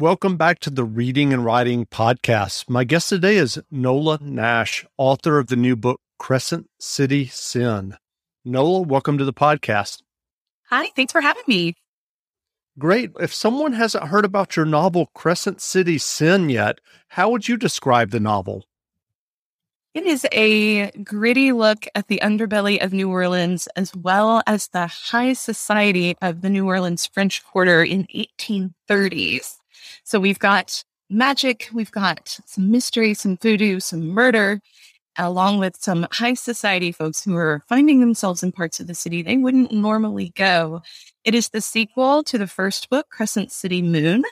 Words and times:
Welcome 0.00 0.38
back 0.38 0.60
to 0.60 0.70
the 0.70 0.82
Reading 0.82 1.34
and 1.34 1.44
Writing 1.44 1.84
Podcast. 1.84 2.70
My 2.70 2.84
guest 2.84 3.10
today 3.10 3.36
is 3.36 3.60
Nola 3.70 4.18
Nash, 4.22 4.86
author 4.96 5.38
of 5.38 5.48
the 5.48 5.56
new 5.56 5.76
book, 5.76 6.00
Crescent 6.18 6.70
City 6.78 7.26
Sin. 7.26 7.98
Nola, 8.42 8.80
welcome 8.80 9.18
to 9.18 9.26
the 9.26 9.34
podcast. 9.34 10.00
Hi, 10.70 10.86
thanks 10.96 11.12
for 11.12 11.20
having 11.20 11.42
me. 11.46 11.74
Great. 12.78 13.10
If 13.20 13.34
someone 13.34 13.74
hasn't 13.74 14.04
heard 14.04 14.24
about 14.24 14.56
your 14.56 14.64
novel, 14.64 15.10
Crescent 15.14 15.60
City 15.60 15.98
Sin, 15.98 16.48
yet, 16.48 16.78
how 17.08 17.28
would 17.28 17.46
you 17.46 17.58
describe 17.58 18.08
the 18.08 18.20
novel? 18.20 18.64
It 19.92 20.06
is 20.06 20.26
a 20.32 20.92
gritty 20.92 21.52
look 21.52 21.86
at 21.94 22.08
the 22.08 22.20
underbelly 22.22 22.82
of 22.82 22.94
New 22.94 23.10
Orleans, 23.10 23.68
as 23.76 23.94
well 23.94 24.42
as 24.46 24.68
the 24.68 24.86
high 24.86 25.34
society 25.34 26.16
of 26.22 26.40
the 26.40 26.48
New 26.48 26.66
Orleans 26.66 27.04
French 27.04 27.44
Quarter 27.44 27.84
in 27.84 28.06
1830s. 28.06 29.59
So 30.04 30.20
we've 30.20 30.38
got 30.38 30.82
magic, 31.08 31.68
we've 31.72 31.90
got 31.90 32.38
some 32.46 32.70
mystery, 32.70 33.14
some 33.14 33.36
voodoo, 33.36 33.80
some 33.80 34.08
murder, 34.08 34.60
along 35.18 35.58
with 35.58 35.76
some 35.76 36.06
high 36.12 36.34
society 36.34 36.92
folks 36.92 37.24
who 37.24 37.36
are 37.36 37.62
finding 37.68 38.00
themselves 38.00 38.42
in 38.42 38.52
parts 38.52 38.80
of 38.80 38.86
the 38.86 38.94
city 38.94 39.22
they 39.22 39.36
wouldn't 39.36 39.72
normally 39.72 40.32
go. 40.36 40.82
It 41.24 41.34
is 41.34 41.48
the 41.48 41.60
sequel 41.60 42.22
to 42.24 42.38
the 42.38 42.46
first 42.46 42.88
book, 42.88 43.08
Crescent 43.10 43.52
City 43.52 43.82
Moon. 43.82 44.22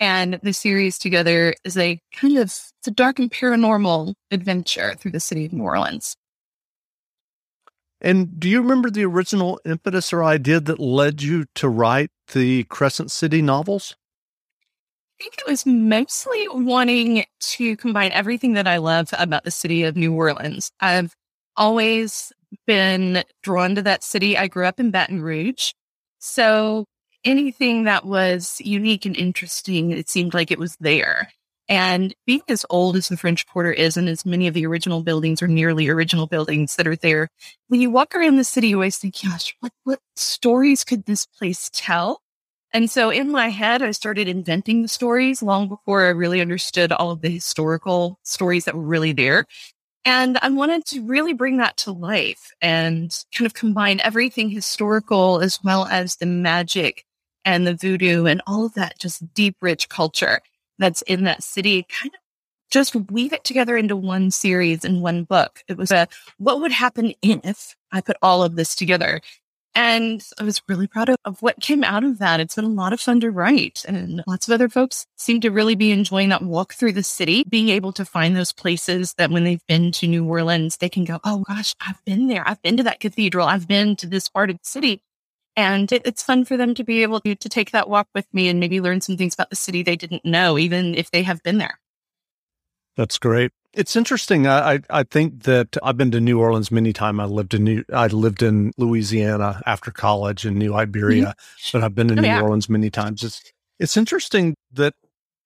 And 0.00 0.38
the 0.44 0.52
series 0.52 0.96
together 0.96 1.54
is 1.64 1.76
a 1.76 1.98
kind 2.14 2.36
of 2.36 2.44
it's 2.44 2.86
a 2.86 2.90
dark 2.92 3.18
and 3.18 3.30
paranormal 3.30 4.14
adventure 4.30 4.94
through 4.94 5.10
the 5.10 5.18
city 5.18 5.46
of 5.46 5.52
New 5.52 5.64
Orleans. 5.64 6.14
And 8.00 8.38
do 8.38 8.48
you 8.48 8.62
remember 8.62 8.90
the 8.90 9.04
original 9.04 9.60
impetus 9.64 10.12
or 10.12 10.22
idea 10.22 10.60
that 10.60 10.78
led 10.78 11.20
you 11.20 11.46
to 11.56 11.68
write 11.68 12.10
the 12.32 12.62
Crescent 12.64 13.10
City 13.10 13.42
novels? 13.42 13.96
I 15.20 15.24
think 15.24 15.34
it 15.38 15.50
was 15.50 15.66
mostly 15.66 16.46
wanting 16.48 17.24
to 17.40 17.76
combine 17.76 18.12
everything 18.12 18.52
that 18.52 18.68
I 18.68 18.76
love 18.76 19.08
about 19.18 19.42
the 19.42 19.50
city 19.50 19.82
of 19.82 19.96
New 19.96 20.14
Orleans. 20.14 20.70
I've 20.78 21.12
always 21.56 22.32
been 22.68 23.24
drawn 23.42 23.74
to 23.74 23.82
that 23.82 24.04
city. 24.04 24.38
I 24.38 24.46
grew 24.46 24.64
up 24.64 24.78
in 24.78 24.92
Baton 24.92 25.20
Rouge. 25.20 25.72
So 26.20 26.84
anything 27.24 27.84
that 27.84 28.04
was 28.04 28.60
unique 28.64 29.06
and 29.06 29.16
interesting, 29.16 29.90
it 29.90 30.08
seemed 30.08 30.34
like 30.34 30.52
it 30.52 30.58
was 30.58 30.76
there. 30.78 31.32
And 31.68 32.14
being 32.24 32.42
as 32.48 32.64
old 32.70 32.94
as 32.94 33.08
the 33.08 33.16
French 33.16 33.44
Quarter 33.46 33.72
is, 33.72 33.96
and 33.96 34.08
as 34.08 34.24
many 34.24 34.46
of 34.46 34.54
the 34.54 34.66
original 34.66 35.02
buildings 35.02 35.42
or 35.42 35.48
nearly 35.48 35.88
original 35.88 36.28
buildings 36.28 36.76
that 36.76 36.86
are 36.86 36.96
there, 36.96 37.28
when 37.66 37.80
you 37.80 37.90
walk 37.90 38.14
around 38.14 38.36
the 38.36 38.44
city, 38.44 38.68
you 38.68 38.76
always 38.76 38.98
think, 38.98 39.16
gosh, 39.22 39.54
what, 39.58 39.72
what 39.82 39.98
stories 40.14 40.84
could 40.84 41.06
this 41.06 41.26
place 41.26 41.68
tell? 41.74 42.22
And 42.72 42.90
so 42.90 43.10
in 43.10 43.30
my 43.30 43.48
head, 43.48 43.82
I 43.82 43.92
started 43.92 44.28
inventing 44.28 44.82
the 44.82 44.88
stories 44.88 45.42
long 45.42 45.68
before 45.68 46.04
I 46.04 46.10
really 46.10 46.40
understood 46.40 46.92
all 46.92 47.10
of 47.10 47.22
the 47.22 47.30
historical 47.30 48.18
stories 48.22 48.66
that 48.66 48.74
were 48.74 48.82
really 48.82 49.12
there. 49.12 49.46
And 50.04 50.38
I 50.42 50.48
wanted 50.48 50.84
to 50.86 51.04
really 51.04 51.32
bring 51.32 51.58
that 51.58 51.76
to 51.78 51.92
life 51.92 52.50
and 52.60 53.14
kind 53.34 53.46
of 53.46 53.54
combine 53.54 54.00
everything 54.00 54.48
historical 54.50 55.40
as 55.40 55.58
well 55.62 55.86
as 55.86 56.16
the 56.16 56.26
magic 56.26 57.04
and 57.44 57.66
the 57.66 57.74
voodoo 57.74 58.26
and 58.26 58.42
all 58.46 58.66
of 58.66 58.74
that 58.74 58.98
just 58.98 59.32
deep, 59.34 59.56
rich 59.60 59.88
culture 59.88 60.40
that's 60.78 61.02
in 61.02 61.24
that 61.24 61.42
city, 61.42 61.86
kind 61.88 62.14
of 62.14 62.20
just 62.70 62.94
weave 63.10 63.32
it 63.32 63.44
together 63.44 63.76
into 63.76 63.96
one 63.96 64.30
series 64.30 64.84
in 64.84 65.00
one 65.00 65.24
book. 65.24 65.62
It 65.68 65.76
was 65.76 65.90
a 65.90 66.06
what 66.36 66.60
would 66.60 66.72
happen 66.72 67.14
if 67.22 67.74
I 67.90 68.00
put 68.00 68.16
all 68.22 68.42
of 68.42 68.56
this 68.56 68.74
together. 68.74 69.20
And 69.78 70.26
I 70.40 70.42
was 70.42 70.60
really 70.66 70.88
proud 70.88 71.08
of, 71.08 71.16
of, 71.24 71.40
what 71.40 71.60
came 71.60 71.84
out 71.84 72.02
of 72.02 72.18
that. 72.18 72.40
It's 72.40 72.56
been 72.56 72.64
a 72.64 72.68
lot 72.68 72.92
of 72.92 73.00
fun 73.00 73.20
to 73.20 73.30
write. 73.30 73.84
And 73.86 74.24
lots 74.26 74.48
of 74.48 74.52
other 74.52 74.68
folks 74.68 75.06
seem 75.16 75.40
to 75.42 75.52
really 75.52 75.76
be 75.76 75.92
enjoying 75.92 76.30
that 76.30 76.42
walk 76.42 76.74
through 76.74 76.94
the 76.94 77.04
city, 77.04 77.44
being 77.48 77.68
able 77.68 77.92
to 77.92 78.04
find 78.04 78.34
those 78.34 78.50
places 78.50 79.14
that 79.18 79.30
when 79.30 79.44
they've 79.44 79.64
been 79.68 79.92
to 79.92 80.08
New 80.08 80.24
Orleans, 80.24 80.78
they 80.78 80.88
can 80.88 81.04
go, 81.04 81.20
Oh 81.22 81.44
gosh, 81.46 81.76
I've 81.80 82.04
been 82.04 82.26
there. 82.26 82.42
I've 82.44 82.60
been 82.60 82.76
to 82.78 82.82
that 82.82 82.98
cathedral. 82.98 83.46
I've 83.46 83.68
been 83.68 83.94
to 83.96 84.08
this 84.08 84.28
part 84.28 84.50
of 84.50 84.56
the 84.56 84.68
city. 84.68 85.00
And 85.54 85.92
it, 85.92 86.02
it's 86.04 86.24
fun 86.24 86.44
for 86.44 86.56
them 86.56 86.74
to 86.74 86.82
be 86.82 87.04
able 87.04 87.20
to, 87.20 87.36
to 87.36 87.48
take 87.48 87.70
that 87.70 87.88
walk 87.88 88.08
with 88.16 88.26
me 88.34 88.48
and 88.48 88.58
maybe 88.58 88.80
learn 88.80 89.00
some 89.00 89.16
things 89.16 89.34
about 89.34 89.50
the 89.50 89.54
city 89.54 89.84
they 89.84 89.94
didn't 89.94 90.24
know, 90.24 90.58
even 90.58 90.96
if 90.96 91.12
they 91.12 91.22
have 91.22 91.40
been 91.44 91.58
there. 91.58 91.78
That's 92.96 93.16
great. 93.16 93.52
It's 93.78 93.94
interesting. 93.94 94.48
I, 94.48 94.80
I 94.90 95.04
think 95.04 95.44
that 95.44 95.76
I've 95.84 95.96
been 95.96 96.10
to 96.10 96.20
New 96.20 96.40
Orleans 96.40 96.72
many 96.72 96.92
times. 96.92 97.20
I 97.20 97.26
lived 97.26 97.54
in 97.54 97.62
New, 97.62 97.84
I 97.94 98.08
lived 98.08 98.42
in 98.42 98.72
Louisiana 98.76 99.62
after 99.66 99.92
college 99.92 100.44
in 100.44 100.58
New 100.58 100.74
Iberia, 100.74 101.26
mm-hmm. 101.26 101.78
but 101.78 101.84
I've 101.84 101.94
been 101.94 102.08
to 102.08 102.14
oh, 102.14 102.20
New 102.20 102.26
yeah. 102.26 102.42
Orleans 102.42 102.68
many 102.68 102.90
times. 102.90 103.22
It's 103.22 103.40
it's 103.78 103.96
interesting 103.96 104.56
that 104.72 104.94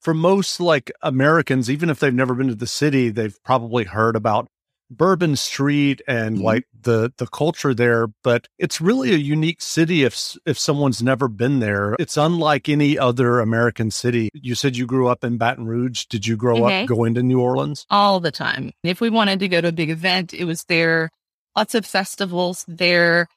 for 0.01 0.15
most 0.15 0.61
like 0.61 0.91
Americans, 1.03 1.71
even 1.71 1.91
if 1.91 2.01
they've 2.01 2.15
never 2.15 2.35
been 2.35 2.49
to 2.49 2.55
the 2.55 2.67
city, 2.67 3.11
they've 3.11 3.37
probably 3.45 3.85
heard 3.85 4.17
about 4.17 4.49
Bourbon 4.97 5.37
Street 5.37 6.03
and 6.07 6.37
mm-hmm. 6.37 6.45
like 6.45 6.67
the 6.83 7.13
the 7.17 7.27
culture 7.27 7.75
there, 7.75 8.09
but 8.23 8.49
it's 8.59 8.81
really 8.81 9.13
a 9.13 9.19
unique 9.19 9.61
city 9.61 10.05
if 10.05 10.37
if 10.47 10.59
someone's 10.59 11.03
never 11.03 11.29
been 11.29 11.61
there. 11.61 11.97
It's 11.99 12.17
unlike 12.17 12.69
any 12.69 12.99
other 12.99 13.41
American 13.41 13.91
city. 13.91 14.31
You 14.35 14.55
said 14.55 14.77
you 14.77 14.87
grew 14.87 15.09
up 15.09 15.25
in 15.25 15.39
Baton 15.39 15.67
Rouge. 15.67 16.07
Did 16.07 16.27
you 16.27 16.37
grow 16.37 16.57
mm-hmm. 16.57 16.85
up 16.85 16.89
going 16.89 17.15
to 17.15 17.23
New 17.23 17.41
Orleans? 17.41 17.87
All 17.91 18.21
the 18.21 18.33
time. 18.33 18.73
If 18.83 19.01
we 19.01 19.11
wanted 19.11 19.41
to 19.41 19.49
go 19.49 19.61
to 19.61 19.69
a 19.69 19.73
big 19.73 19.91
event, 19.91 20.35
it 20.35 20.45
was 20.45 20.65
there. 20.65 21.11
Lots 21.57 21.75
of 21.75 21.85
festivals 21.85 22.65
there. 22.69 23.29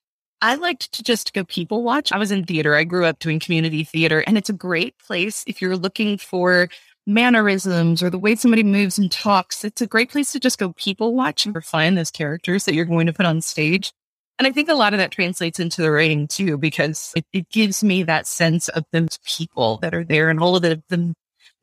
I 0.42 0.56
liked 0.56 0.92
to 0.94 1.04
just 1.04 1.34
go 1.34 1.44
people 1.44 1.84
watch. 1.84 2.12
I 2.12 2.18
was 2.18 2.32
in 2.32 2.46
theater. 2.46 2.76
I 2.76 2.84
grew 2.84 3.06
up 3.06 3.20
doing 3.20 3.40
community 3.40 3.84
theater, 3.84 4.20
and 4.20 4.38
it's 4.38 4.50
a 4.50 4.54
great 4.54 4.98
place 5.00 5.44
if 5.48 5.62
you're 5.62 5.78
looking 5.78 6.18
for 6.18 6.70
mannerisms 7.08 8.02
or 8.02 8.10
the 8.10 8.20
way 8.20 8.36
somebody 8.36 8.64
moves 8.64 8.98
and 8.98 9.12
talks. 9.12 9.64
It's 9.64 9.82
a 9.82 9.88
great 9.88 10.12
place 10.12 10.32
to 10.32 10.40
just 10.40 10.58
go 10.58 10.74
people 10.74 11.14
watch 11.14 11.46
and 11.46 11.56
refine 11.56 11.96
those 11.96 12.12
characters 12.12 12.66
that 12.66 12.74
you're 12.74 12.86
going 12.86 13.08
to 13.08 13.14
put 13.14 13.26
on 13.26 13.42
stage. 13.42 13.92
And 14.38 14.48
I 14.48 14.52
think 14.52 14.70
a 14.70 14.74
lot 14.74 14.94
of 14.94 15.00
that 15.00 15.12
translates 15.12 15.60
into 15.60 15.82
the 15.82 15.92
writing 15.92 16.28
too, 16.28 16.58
because 16.58 17.14
it, 17.16 17.26
it 17.32 17.50
gives 17.50 17.84
me 17.84 18.04
that 18.04 18.28
sense 18.28 18.68
of 18.70 18.84
those 18.92 19.20
people 19.26 19.78
that 19.78 19.94
are 19.94 20.04
there 20.04 20.30
and 20.30 20.40
all 20.40 20.56
of 20.56 20.62
the, 20.62 20.84
the 20.90 21.14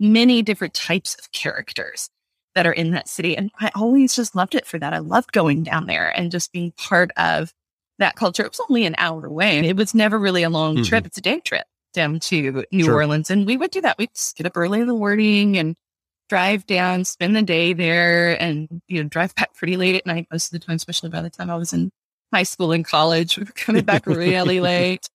many 0.01 0.43
different 0.43 0.75
types 0.75 1.15
of 1.19 1.31
characters 1.33 2.09
that 2.55 2.67
are 2.67 2.73
in 2.73 2.93
that 2.93 3.09
city. 3.09 3.37
And 3.37 3.51
I 3.61 3.71
always 3.75 4.15
just 4.15 4.35
loved 4.35 4.55
it 4.55 4.67
for 4.67 4.79
that. 4.79 4.95
I 4.95 4.99
loved 4.99 5.33
going 5.33 5.65
down 5.65 5.87
there 5.87 6.09
and 6.09 6.31
just 6.31 6.53
being 6.53 6.73
part 6.73 7.11
of 7.17 7.53
that 7.99 8.17
culture. 8.17 8.43
It 8.43 8.51
was 8.51 8.61
only 8.69 8.87
an 8.87 8.95
hour 8.97 9.27
away. 9.27 9.59
It 9.61 9.77
was 9.77 9.95
never 9.95 10.19
really 10.19 10.43
a 10.43 10.51
long 10.51 10.77
mm-hmm. 10.77 10.85
trip. 10.85 11.07
It's 11.07 11.19
a 11.19 11.23
day 11.23 11.41
trip 11.41 11.67
down 11.93 12.21
to 12.21 12.65
New 12.73 12.85
sure. 12.85 12.95
Orleans. 12.95 13.31
And 13.31 13.47
we 13.47 13.57
would 13.57 13.71
do 13.71 13.81
that. 13.83 13.99
We'd 13.99 14.11
get 14.37 14.47
up 14.47 14.57
early 14.57 14.81
in 14.81 14.87
the 14.87 14.95
morning 14.95 15.57
and 15.59 15.77
drive 16.29 16.67
down, 16.67 17.05
spend 17.05 17.37
the 17.37 17.43
day 17.43 17.73
there, 17.73 18.41
and 18.41 18.81
you 18.89 19.03
know, 19.03 19.09
drive 19.09 19.35
back 19.37 19.55
pretty 19.55 19.77
late 19.77 19.97
at 19.97 20.07
night 20.07 20.27
most 20.31 20.53
of 20.53 20.59
the 20.59 20.65
time, 20.65 20.77
especially 20.77 21.11
by 21.11 21.23
the 21.23 21.31
time 21.31 21.51
I 21.51 21.57
was 21.57 21.73
in 21.73 21.91
high 22.33 22.43
school 22.43 22.73
and 22.73 22.85
college. 22.85 23.37
We 23.43 23.45
were 23.45 23.53
coming 23.53 23.85
back 23.85 24.07
really 24.07 24.61
late. 24.73 25.09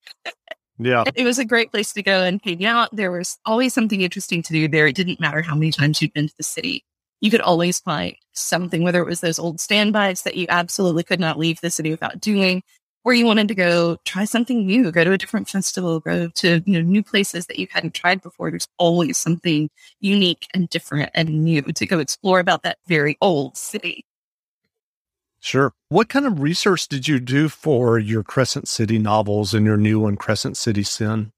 Yeah. 0.78 1.06
It 1.16 1.24
was 1.24 1.40
a 1.40 1.46
great 1.46 1.72
place 1.72 1.92
to 1.94 2.04
go 2.04 2.24
and 2.24 2.40
hang 2.44 2.64
out. 2.66 2.96
There 2.96 3.12
was 3.12 3.40
always 3.46 3.74
something 3.74 4.02
interesting 4.02 4.44
to 4.44 4.54
do 4.54 4.68
there. 4.68 4.88
It 4.88 4.96
didn't 4.96 5.20
matter 5.20 5.42
how 5.42 5.56
many 5.56 5.72
times 5.72 6.02
you'd 6.02 6.14
been 6.14 6.28
to 6.28 6.36
the 6.38 6.44
city. 6.44 6.84
You 7.20 7.32
could 7.32 7.42
always 7.42 7.80
find 7.80 8.16
something, 8.34 8.84
whether 8.84 9.02
it 9.02 9.08
was 9.08 9.22
those 9.22 9.40
old 9.40 9.60
standbys 9.60 10.22
that 10.22 10.36
you 10.36 10.46
absolutely 10.50 11.04
could 11.04 11.20
not 11.20 11.40
leave 11.40 11.60
the 11.62 11.72
city 11.72 11.90
without 11.90 12.22
doing, 12.22 12.62
or 13.08 13.14
you 13.14 13.26
wanted 13.26 13.48
to 13.48 13.56
go 13.56 13.96
try 14.04 14.26
something 14.26 14.66
new, 14.66 14.92
go 14.92 15.02
to 15.02 15.14
a 15.14 15.18
different 15.18 15.48
festival, 15.48 16.02
go 16.02 16.28
to 16.28 16.62
you 16.66 16.74
know 16.74 16.82
new 16.82 17.02
places 17.02 17.46
that 17.46 17.58
you 17.58 17.66
hadn't 17.72 17.94
tried 17.94 18.22
before. 18.22 18.50
There's 18.52 18.68
always 18.78 19.18
something 19.18 19.70
unique 20.02 20.46
and 20.54 20.68
different 20.68 21.12
and 21.14 21.42
new 21.46 21.62
to 21.62 21.86
go 21.86 22.00
explore 22.00 22.42
about 22.42 22.64
that 22.64 22.80
very 22.86 23.18
old 23.22 23.56
city. 23.56 24.04
Sure. 25.40 25.72
What 25.88 26.10
kind 26.10 26.26
of 26.26 26.42
research 26.42 26.90
did 26.90 27.08
you 27.08 27.22
do 27.22 27.48
for 27.48 27.98
your 27.98 28.24
Crescent 28.24 28.68
City 28.68 29.00
novels 29.00 29.54
and 29.54 29.66
your 29.66 29.78
new 29.78 30.02
one, 30.02 30.18
Crescent 30.18 30.58
City 30.58 30.84
Sin? 30.84 31.32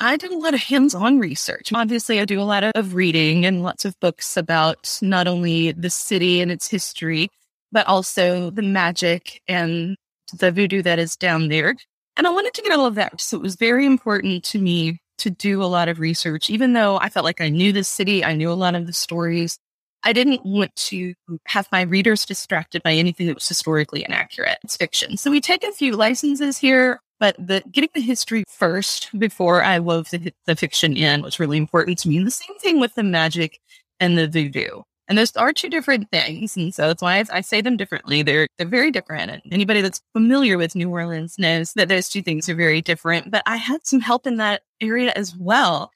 I 0.00 0.16
did 0.16 0.32
a 0.32 0.36
lot 0.36 0.52
of 0.52 0.60
hands 0.60 0.96
on 0.96 1.20
research. 1.20 1.72
Obviously, 1.72 2.18
I 2.18 2.24
do 2.24 2.40
a 2.40 2.42
lot 2.42 2.64
of 2.64 2.94
reading 2.94 3.46
and 3.46 3.62
lots 3.62 3.84
of 3.84 3.98
books 4.00 4.36
about 4.36 4.98
not 5.00 5.28
only 5.28 5.70
the 5.70 5.90
city 5.90 6.40
and 6.40 6.50
its 6.50 6.66
history, 6.66 7.28
but 7.70 7.86
also 7.86 8.50
the 8.50 8.62
magic 8.62 9.42
and 9.46 9.96
the 10.32 10.52
voodoo 10.52 10.82
that 10.82 10.98
is 10.98 11.16
down 11.16 11.48
there. 11.48 11.74
And 12.16 12.26
I 12.26 12.30
wanted 12.30 12.54
to 12.54 12.62
get 12.62 12.72
all 12.72 12.86
of 12.86 12.94
that. 12.94 13.20
So 13.20 13.36
it 13.36 13.42
was 13.42 13.56
very 13.56 13.84
important 13.84 14.44
to 14.44 14.58
me 14.58 15.00
to 15.18 15.30
do 15.30 15.62
a 15.62 15.64
lot 15.64 15.88
of 15.88 15.98
research, 15.98 16.50
even 16.50 16.72
though 16.72 16.98
I 16.98 17.08
felt 17.08 17.24
like 17.24 17.40
I 17.40 17.48
knew 17.48 17.72
the 17.72 17.84
city, 17.84 18.24
I 18.24 18.34
knew 18.34 18.50
a 18.50 18.54
lot 18.54 18.74
of 18.74 18.86
the 18.86 18.92
stories. 18.92 19.58
I 20.02 20.12
didn't 20.12 20.44
want 20.44 20.74
to 20.76 21.14
have 21.46 21.68
my 21.72 21.82
readers 21.82 22.24
distracted 22.24 22.82
by 22.82 22.92
anything 22.92 23.26
that 23.26 23.34
was 23.34 23.48
historically 23.48 24.04
inaccurate. 24.04 24.58
It's 24.62 24.76
fiction. 24.76 25.16
So 25.16 25.30
we 25.30 25.40
take 25.40 25.64
a 25.64 25.72
few 25.72 25.96
licenses 25.96 26.58
here, 26.58 27.00
but 27.18 27.34
the 27.38 27.62
getting 27.72 27.90
the 27.94 28.00
history 28.00 28.44
first 28.48 29.08
before 29.18 29.62
I 29.62 29.78
wove 29.78 30.10
the, 30.10 30.32
the 30.44 30.54
fiction 30.54 30.96
in 30.96 31.22
was 31.22 31.40
really 31.40 31.56
important 31.56 31.98
to 32.00 32.08
me. 32.08 32.18
And 32.18 32.26
the 32.26 32.30
same 32.30 32.56
thing 32.58 32.78
with 32.78 32.94
the 32.94 33.02
magic 33.02 33.58
and 33.98 34.16
the 34.16 34.28
voodoo. 34.28 34.82
And 35.08 35.16
those 35.16 35.34
are 35.36 35.52
two 35.52 35.68
different 35.68 36.10
things. 36.10 36.56
And 36.56 36.74
so 36.74 36.88
that's 36.88 37.02
why 37.02 37.24
I, 37.30 37.40
say 37.40 37.60
them 37.60 37.76
differently. 37.76 38.22
They're, 38.22 38.48
they're 38.58 38.66
very 38.66 38.90
different. 38.90 39.30
And 39.30 39.42
anybody 39.52 39.80
that's 39.80 40.02
familiar 40.12 40.58
with 40.58 40.74
New 40.74 40.90
Orleans 40.90 41.38
knows 41.38 41.72
that 41.74 41.88
those 41.88 42.08
two 42.08 42.22
things 42.22 42.48
are 42.48 42.54
very 42.54 42.82
different. 42.82 43.30
But 43.30 43.42
I 43.46 43.56
had 43.56 43.86
some 43.86 44.00
help 44.00 44.26
in 44.26 44.36
that 44.38 44.62
area 44.80 45.12
as 45.14 45.36
well. 45.36 45.92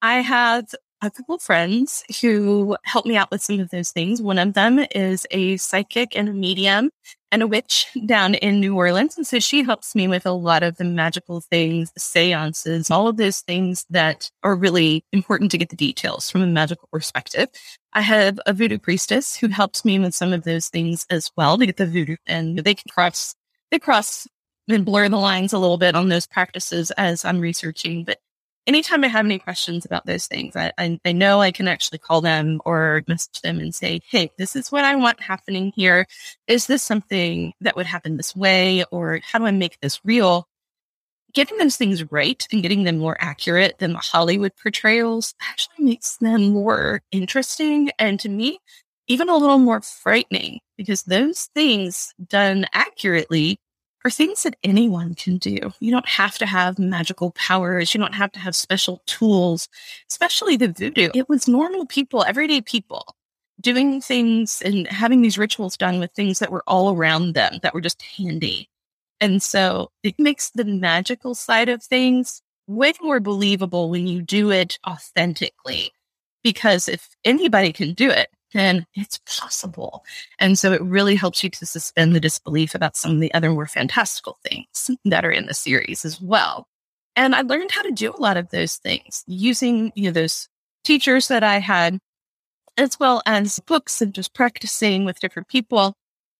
I 0.00 0.20
have 0.20 0.66
a 1.04 1.10
couple 1.10 1.38
friends 1.38 2.02
who 2.20 2.76
help 2.84 3.04
me 3.04 3.16
out 3.16 3.30
with 3.30 3.42
some 3.42 3.60
of 3.60 3.70
those 3.70 3.90
things. 3.90 4.22
One 4.22 4.38
of 4.38 4.54
them 4.54 4.84
is 4.94 5.26
a 5.30 5.56
psychic 5.58 6.16
and 6.16 6.28
a 6.28 6.32
medium 6.32 6.90
and 7.30 7.42
a 7.42 7.46
witch 7.46 7.86
down 8.06 8.34
in 8.36 8.60
New 8.60 8.74
Orleans. 8.74 9.16
And 9.16 9.26
so 9.26 9.38
she 9.38 9.62
helps 9.62 9.94
me 9.94 10.08
with 10.08 10.24
a 10.24 10.32
lot 10.32 10.62
of 10.62 10.76
the 10.78 10.84
magical 10.84 11.42
things, 11.42 11.92
the 11.92 12.00
seances, 12.00 12.90
all 12.90 13.06
of 13.06 13.18
those 13.18 13.40
things 13.40 13.84
that 13.90 14.30
are 14.42 14.56
really 14.56 15.04
important 15.12 15.50
to 15.50 15.58
get 15.58 15.68
the 15.68 15.76
details 15.76 16.30
from 16.30 16.42
a 16.42 16.46
magical 16.46 16.88
perspective. 16.90 17.48
I 17.92 18.00
have 18.00 18.40
a 18.46 18.54
voodoo 18.54 18.78
priestess 18.78 19.36
who 19.36 19.48
helps 19.48 19.84
me 19.84 19.98
with 19.98 20.14
some 20.14 20.32
of 20.32 20.44
those 20.44 20.68
things 20.68 21.06
as 21.10 21.30
well 21.36 21.58
to 21.58 21.66
get 21.66 21.76
the 21.76 21.86
voodoo 21.86 22.16
and 22.26 22.58
they 22.58 22.74
can 22.74 22.88
cross, 22.90 23.34
they 23.70 23.78
cross 23.78 24.26
and 24.68 24.84
blur 24.84 25.08
the 25.10 25.16
lines 25.18 25.52
a 25.52 25.58
little 25.58 25.76
bit 25.76 25.94
on 25.94 26.08
those 26.08 26.26
practices 26.26 26.90
as 26.92 27.24
I'm 27.24 27.40
researching. 27.40 28.04
But 28.04 28.18
anytime 28.66 29.04
I 29.04 29.08
have 29.08 29.24
any 29.24 29.38
questions 29.38 29.84
about 29.84 30.06
those 30.06 30.26
things, 30.26 30.56
I, 30.56 30.72
I, 30.78 30.98
I, 31.04 31.12
know 31.12 31.40
I 31.40 31.52
can 31.52 31.68
actually 31.68 31.98
call 31.98 32.20
them 32.20 32.60
or 32.64 33.02
message 33.08 33.40
them 33.42 33.58
and 33.58 33.74
say, 33.74 34.00
Hey, 34.08 34.30
this 34.38 34.56
is 34.56 34.72
what 34.72 34.84
I 34.84 34.96
want 34.96 35.20
happening 35.20 35.72
here. 35.74 36.06
Is 36.46 36.66
this 36.66 36.82
something 36.82 37.52
that 37.60 37.76
would 37.76 37.86
happen 37.86 38.16
this 38.16 38.34
way? 38.34 38.84
Or 38.90 39.20
how 39.22 39.38
do 39.38 39.46
I 39.46 39.50
make 39.50 39.78
this 39.80 40.00
real? 40.04 40.48
Getting 41.32 41.58
those 41.58 41.76
things 41.76 42.12
right 42.12 42.46
and 42.52 42.62
getting 42.62 42.84
them 42.84 42.98
more 42.98 43.16
accurate 43.18 43.78
than 43.78 43.92
the 43.92 43.98
Hollywood 43.98 44.52
portrayals 44.62 45.34
actually 45.42 45.84
makes 45.84 46.16
them 46.18 46.50
more 46.50 47.02
interesting. 47.10 47.90
And 47.98 48.20
to 48.20 48.28
me, 48.28 48.60
even 49.08 49.28
a 49.28 49.36
little 49.36 49.58
more 49.58 49.80
frightening 49.80 50.60
because 50.76 51.02
those 51.02 51.48
things 51.54 52.14
done 52.28 52.66
accurately 52.72 53.58
are 54.04 54.10
things 54.10 54.42
that 54.42 54.56
anyone 54.62 55.14
can 55.14 55.38
do. 55.38 55.72
You 55.80 55.90
don't 55.90 56.08
have 56.08 56.36
to 56.38 56.46
have 56.46 56.78
magical 56.78 57.30
powers. 57.32 57.94
You 57.94 58.00
don't 58.00 58.14
have 58.14 58.32
to 58.32 58.38
have 58.38 58.54
special 58.54 59.02
tools, 59.06 59.68
especially 60.10 60.56
the 60.56 60.68
voodoo. 60.68 61.10
It 61.14 61.28
was 61.28 61.48
normal 61.48 61.86
people, 61.86 62.22
everyday 62.24 62.60
people 62.60 63.16
doing 63.60 64.00
things 64.00 64.60
and 64.62 64.86
having 64.88 65.22
these 65.22 65.38
rituals 65.38 65.76
done 65.76 66.00
with 66.00 66.12
things 66.12 66.38
that 66.38 66.50
were 66.50 66.64
all 66.66 66.94
around 66.94 67.34
them 67.34 67.58
that 67.62 67.72
were 67.72 67.80
just 67.80 68.02
handy. 68.02 68.68
And 69.20 69.42
so 69.42 69.90
it 70.02 70.18
makes 70.18 70.50
the 70.50 70.64
magical 70.64 71.34
side 71.34 71.68
of 71.68 71.82
things 71.82 72.42
way 72.66 72.92
more 73.00 73.20
believable 73.20 73.90
when 73.90 74.06
you 74.06 74.22
do 74.22 74.50
it 74.50 74.78
authentically. 74.86 75.92
Because 76.42 76.88
if 76.88 77.16
anybody 77.24 77.72
can 77.72 77.94
do 77.94 78.10
it, 78.10 78.28
then 78.54 78.86
it's 78.94 79.18
possible. 79.26 80.04
And 80.38 80.58
so 80.58 80.72
it 80.72 80.80
really 80.82 81.16
helps 81.16 81.44
you 81.44 81.50
to 81.50 81.66
suspend 81.66 82.14
the 82.14 82.20
disbelief 82.20 82.74
about 82.74 82.96
some 82.96 83.12
of 83.12 83.20
the 83.20 83.34
other 83.34 83.50
more 83.50 83.66
fantastical 83.66 84.38
things 84.42 84.90
that 85.04 85.24
are 85.24 85.30
in 85.30 85.46
the 85.46 85.54
series 85.54 86.04
as 86.04 86.20
well. 86.20 86.66
And 87.16 87.34
I 87.34 87.42
learned 87.42 87.72
how 87.72 87.82
to 87.82 87.90
do 87.90 88.12
a 88.12 88.20
lot 88.20 88.36
of 88.36 88.50
those 88.50 88.76
things 88.76 89.24
using, 89.26 89.92
you 89.94 90.04
know, 90.04 90.12
those 90.12 90.48
teachers 90.84 91.28
that 91.28 91.42
I 91.42 91.58
had, 91.58 91.98
as 92.76 92.98
well 92.98 93.22
as 93.26 93.60
books 93.66 94.00
and 94.00 94.14
just 94.14 94.34
practicing 94.34 95.04
with 95.04 95.20
different 95.20 95.48
people. 95.48 95.94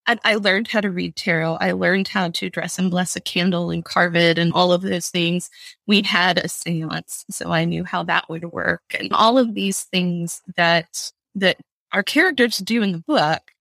And 0.06 0.20
I 0.24 0.34
learned 0.34 0.68
how 0.68 0.80
to 0.80 0.90
read 0.90 1.16
tarot. 1.16 1.56
I 1.60 1.72
learned 1.72 2.08
how 2.08 2.28
to 2.28 2.50
dress 2.50 2.78
and 2.78 2.90
bless 2.90 3.16
a 3.16 3.20
candle 3.20 3.70
and 3.70 3.84
carve 3.84 4.16
it 4.16 4.36
and 4.38 4.52
all 4.52 4.72
of 4.72 4.82
those 4.82 5.08
things. 5.08 5.48
We 5.86 6.02
had 6.02 6.38
a 6.38 6.48
seance, 6.48 7.24
so 7.30 7.50
I 7.50 7.64
knew 7.64 7.84
how 7.84 8.02
that 8.04 8.28
would 8.28 8.44
work 8.52 8.82
and 8.98 9.12
all 9.12 9.38
of 9.38 9.54
these 9.54 9.84
things 9.84 10.42
that, 10.56 11.10
that 11.36 11.56
our 11.94 12.02
characters 12.02 12.58
do 12.58 12.82
in 12.82 12.92
the 12.92 12.98
book, 12.98 13.52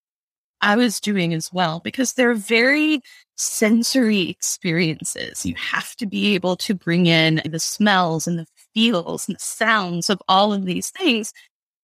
I 0.59 0.75
was 0.75 1.00
doing 1.00 1.33
as 1.33 1.53
well 1.53 1.81
because 1.81 2.13
they're 2.13 2.33
very 2.33 3.01
sensory 3.35 4.30
experiences. 4.30 5.45
You 5.45 5.56
have 5.56 5.95
to 5.97 6.07
be 6.07 6.33
able 6.33 6.56
to 6.57 6.74
bring 6.74 7.06
in 7.06 7.41
the 7.45 7.59
smells 7.59 8.27
and 8.27 8.39
the 8.39 8.47
feels 8.74 9.27
and 9.27 9.35
the 9.35 9.44
sounds 9.44 10.09
of 10.09 10.21
all 10.27 10.51
of 10.51 10.65
these 10.65 10.89
things. 10.89 11.31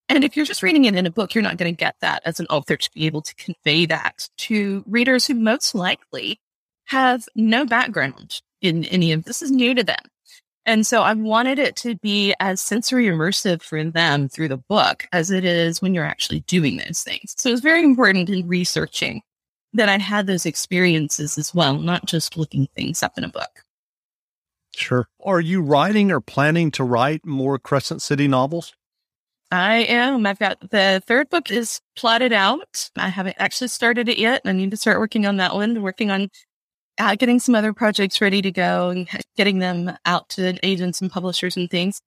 And 0.07 0.24
if 0.24 0.36
you're 0.36 0.46
just 0.46 0.63
reading 0.63 0.86
it 0.86 0.96
in 0.96 1.06
a 1.06 1.12
book, 1.12 1.36
you're 1.36 1.44
not 1.44 1.57
going 1.57 1.72
to 1.72 1.78
get 1.78 1.96
that 2.01 2.24
as 2.25 2.40
an 2.40 2.48
author 2.50 2.78
to 2.78 2.92
be 2.95 3.06
able 3.06 3.22
to 3.22 3.36
convey 3.36 3.86
that 3.86 4.28
to 4.38 4.84
readers 4.88 5.28
who 5.28 5.36
most 5.36 5.75
likely 5.75 6.40
have 6.86 7.25
no 7.36 7.63
background 7.66 8.42
in 8.62 8.86
any 8.86 9.12
of 9.12 9.25
this 9.25 9.44
is 9.44 9.52
new 9.52 9.75
to 9.75 9.84
them. 9.84 10.04
And 10.66 10.86
so 10.86 11.02
I 11.02 11.14
wanted 11.14 11.58
it 11.58 11.76
to 11.78 11.96
be 11.96 12.36
as 12.40 12.62
sensory 12.62 13.06
immersive 13.06 13.64
for 13.64 13.84
them 13.84 14.30
through 14.30 14.50
the 14.50 14.58
book 14.58 15.08
as 15.12 15.32
it 15.32 15.44
is 15.44 15.82
when 15.82 15.94
you're 15.94 16.06
actually 16.06 16.42
doing 16.42 16.78
those 16.78 17.02
things. 17.02 17.34
So 17.38 17.50
it's 17.50 17.62
very 17.62 17.84
important 17.84 18.30
in 18.30 18.48
researching 18.48 19.22
that 19.74 19.90
I 19.90 19.98
had 19.98 20.28
those 20.28 20.46
experiences 20.46 21.38
as 21.38 21.54
well, 21.54 21.78
not 21.78 22.06
just 22.06 22.38
looking 22.38 22.68
things 22.76 23.02
up 23.02 23.18
in 23.18 23.24
a 23.24 23.30
book. 23.30 23.64
Sure. 24.76 25.08
Are 25.24 25.42
you 25.42 25.62
writing 25.62 26.12
or 26.12 26.22
planning 26.22 26.72
to 26.72 26.84
write 26.84 27.26
more 27.26 27.58
Crescent 27.58 28.02
City 28.02 28.28
novels? 28.28 28.74
I 29.52 29.78
am. 29.78 30.28
I've 30.28 30.38
got 30.38 30.70
the 30.70 31.02
third 31.06 31.30
book 31.30 31.50
is 31.50 31.82
plotted 31.96 32.32
out. 32.32 32.92
I 32.96 33.10
haven't 33.10 33.38
actually 33.40 33.70
started 33.70 34.08
it 34.08 34.20
yet. 34.20 34.42
I 34.46 34.52
need 34.52 34.72
to 34.72 34.78
start 34.78 35.00
working 35.00 35.26
on 35.26 35.38
that 35.38 35.56
one, 35.56 35.82
working 35.82 36.12
on 36.12 36.30
uh, 37.00 37.16
getting 37.16 37.40
some 37.40 37.56
other 37.56 37.74
projects 37.74 38.22
ready 38.22 38.42
to 38.42 38.51
go 38.51 38.90
and 38.90 39.07
getting 39.38 39.60
them 39.60 39.92
out 40.06 40.30
to 40.30 40.60
agents 40.63 41.01
and 41.01 41.12
publishers 41.12 41.57
and 41.57 41.69
things. 41.69 42.01